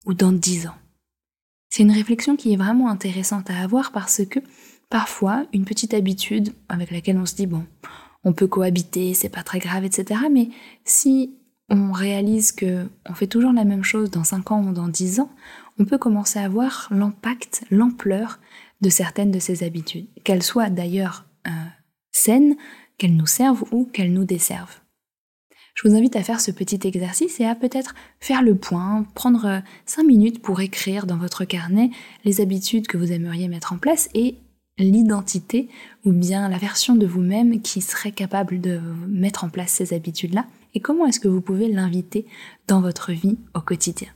Ou 0.06 0.14
dans 0.14 0.32
dix 0.32 0.68
ans? 0.68 0.81
C'est 1.72 1.84
une 1.84 1.92
réflexion 1.92 2.36
qui 2.36 2.52
est 2.52 2.58
vraiment 2.58 2.90
intéressante 2.90 3.50
à 3.50 3.58
avoir 3.58 3.94
parce 3.94 4.24
que 4.26 4.40
parfois, 4.90 5.46
une 5.54 5.64
petite 5.64 5.94
habitude 5.94 6.54
avec 6.68 6.92
laquelle 6.92 7.18
on 7.18 7.26
se 7.26 7.34
dit, 7.34 7.48
bon, 7.48 7.66
on 8.26 8.34
peut 8.34 8.46
cohabiter, 8.46 9.14
c'est 9.14 9.30
pas 9.30 9.42
très 9.42 9.60
grave, 9.60 9.86
etc. 9.86 10.20
Mais 10.30 10.50
si 10.84 11.34
on 11.70 11.94
réalise 11.94 12.52
que 12.52 12.90
on 13.10 13.14
fait 13.14 13.28
toujours 13.28 13.54
la 13.54 13.64
même 13.64 13.86
chose 13.86 14.12
dans 14.12 14.26
5 14.26 14.52
ans 14.52 14.68
ou 14.68 14.74
dans 14.74 14.90
10 14.90 15.22
ans, 15.22 15.32
on 15.80 15.86
peut 15.86 15.98
commencer 15.98 16.40
à 16.40 16.50
voir 16.50 16.90
l'impact, 16.92 17.64
l'ampleur 17.72 18.40
de 18.82 18.90
certaines 18.90 19.32
de 19.32 19.40
ces 19.40 19.64
habitudes, 19.64 20.08
qu'elles 20.26 20.44
soient 20.44 20.70
d'ailleurs 20.70 21.24
euh, 21.48 21.52
saines, 22.12 22.58
qu'elles 22.98 23.16
nous 23.16 23.28
servent 23.28 23.64
ou 23.72 23.86
qu'elles 23.86 24.12
nous 24.12 24.26
desservent. 24.26 24.81
Je 25.82 25.90
vous 25.90 25.96
invite 25.96 26.16
à 26.16 26.22
faire 26.22 26.40
ce 26.40 26.52
petit 26.52 26.80
exercice 26.84 27.40
et 27.40 27.46
à 27.46 27.56
peut-être 27.56 27.96
faire 28.20 28.44
le 28.44 28.54
point, 28.54 29.04
prendre 29.16 29.64
5 29.88 30.04
minutes 30.04 30.40
pour 30.40 30.62
écrire 30.62 31.08
dans 31.08 31.18
votre 31.18 31.44
carnet 31.44 31.90
les 32.24 32.40
habitudes 32.40 32.86
que 32.86 32.98
vous 32.98 33.12
aimeriez 33.12 33.48
mettre 33.48 33.74
en 33.74 33.80
place 33.80 34.08
et 34.14 34.36
l'identité 34.78 35.70
ou 36.06 36.12
bien 36.12 36.50
la 36.50 36.60
version 36.60 36.94
de 36.94 37.08
vous-même 37.08 37.64
qui 37.64 37.82
serait 37.82 38.12
capable 38.12 38.62
de 38.62 38.80
mettre 39.08 39.44
en 39.44 39.50
place 39.50 39.72
ces 39.72 39.96
habitudes-là 39.96 40.46
et 40.76 40.82
comment 40.82 41.08
est-ce 41.08 41.20
que 41.20 41.28
vous 41.28 41.42
pouvez 41.42 41.68
l'inviter 41.68 42.28
dans 42.68 42.82
votre 42.82 43.12
vie 43.12 43.40
au 43.56 43.62
quotidien? 43.62 44.10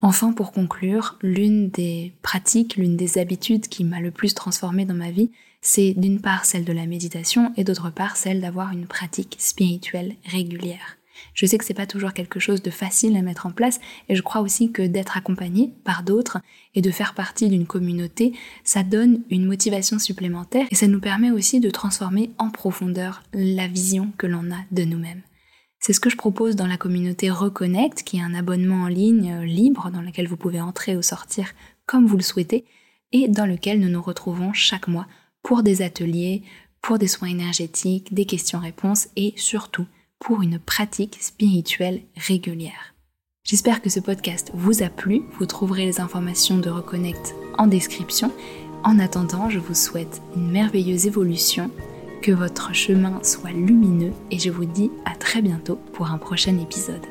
Enfin, 0.00 0.32
pour 0.32 0.50
conclure, 0.50 1.18
l'une 1.20 1.68
des 1.68 2.14
pratiques, 2.22 2.76
l'une 2.76 2.96
des 2.96 3.18
habitudes 3.18 3.68
qui 3.68 3.84
m'a 3.84 4.00
le 4.00 4.10
plus 4.10 4.34
transformée 4.34 4.86
dans 4.86 4.94
ma 4.94 5.10
vie, 5.10 5.30
c'est 5.66 5.94
d'une 5.96 6.20
part 6.20 6.44
celle 6.44 6.64
de 6.64 6.72
la 6.72 6.86
méditation 6.86 7.52
et 7.56 7.64
d'autre 7.64 7.90
part 7.90 8.16
celle 8.16 8.40
d'avoir 8.40 8.70
une 8.70 8.86
pratique 8.86 9.34
spirituelle 9.40 10.14
régulière. 10.24 10.96
Je 11.34 11.44
sais 11.44 11.58
que 11.58 11.64
c'est 11.64 11.74
pas 11.74 11.88
toujours 11.88 12.12
quelque 12.12 12.38
chose 12.38 12.62
de 12.62 12.70
facile 12.70 13.16
à 13.16 13.22
mettre 13.22 13.46
en 13.46 13.50
place 13.50 13.80
et 14.08 14.14
je 14.14 14.22
crois 14.22 14.42
aussi 14.42 14.70
que 14.70 14.82
d'être 14.82 15.16
accompagné 15.16 15.72
par 15.82 16.04
d'autres 16.04 16.38
et 16.76 16.82
de 16.82 16.90
faire 16.92 17.14
partie 17.14 17.48
d'une 17.48 17.66
communauté, 17.66 18.32
ça 18.62 18.84
donne 18.84 19.22
une 19.28 19.44
motivation 19.44 19.98
supplémentaire 19.98 20.66
et 20.70 20.76
ça 20.76 20.86
nous 20.86 21.00
permet 21.00 21.32
aussi 21.32 21.58
de 21.58 21.70
transformer 21.70 22.30
en 22.38 22.50
profondeur 22.50 23.24
la 23.34 23.66
vision 23.66 24.12
que 24.18 24.28
l'on 24.28 24.52
a 24.52 24.60
de 24.70 24.84
nous-mêmes. 24.84 25.22
C'est 25.80 25.92
ce 25.92 26.00
que 26.00 26.10
je 26.10 26.16
propose 26.16 26.54
dans 26.54 26.68
la 26.68 26.76
communauté 26.76 27.28
Reconnect, 27.28 28.04
qui 28.04 28.18
est 28.18 28.22
un 28.22 28.34
abonnement 28.34 28.84
en 28.84 28.88
ligne 28.88 29.32
euh, 29.32 29.44
libre 29.44 29.90
dans 29.90 30.00
lequel 30.00 30.28
vous 30.28 30.36
pouvez 30.36 30.60
entrer 30.60 30.96
ou 30.96 31.02
sortir 31.02 31.48
comme 31.86 32.06
vous 32.06 32.16
le 32.16 32.22
souhaitez, 32.22 32.64
et 33.12 33.26
dans 33.28 33.46
lequel 33.46 33.80
nous 33.80 33.88
nous 33.88 34.02
retrouvons 34.02 34.52
chaque 34.52 34.88
mois 34.88 35.06
pour 35.46 35.62
des 35.62 35.80
ateliers, 35.80 36.42
pour 36.82 36.98
des 36.98 37.06
soins 37.06 37.28
énergétiques, 37.28 38.12
des 38.12 38.24
questions-réponses 38.24 39.06
et 39.14 39.32
surtout 39.36 39.86
pour 40.18 40.42
une 40.42 40.58
pratique 40.58 41.18
spirituelle 41.20 42.02
régulière. 42.16 42.96
J'espère 43.44 43.80
que 43.80 43.88
ce 43.88 44.00
podcast 44.00 44.50
vous 44.54 44.82
a 44.82 44.88
plu. 44.88 45.22
Vous 45.38 45.46
trouverez 45.46 45.84
les 45.84 46.00
informations 46.00 46.58
de 46.58 46.68
Reconnect 46.68 47.36
en 47.58 47.68
description. 47.68 48.32
En 48.82 48.98
attendant, 48.98 49.48
je 49.48 49.60
vous 49.60 49.76
souhaite 49.76 50.20
une 50.34 50.50
merveilleuse 50.50 51.06
évolution 51.06 51.70
que 52.22 52.32
votre 52.32 52.74
chemin 52.74 53.22
soit 53.22 53.52
lumineux 53.52 54.12
et 54.32 54.40
je 54.40 54.50
vous 54.50 54.64
dis 54.64 54.90
à 55.04 55.14
très 55.14 55.42
bientôt 55.42 55.78
pour 55.92 56.10
un 56.10 56.18
prochain 56.18 56.58
épisode. 56.58 57.06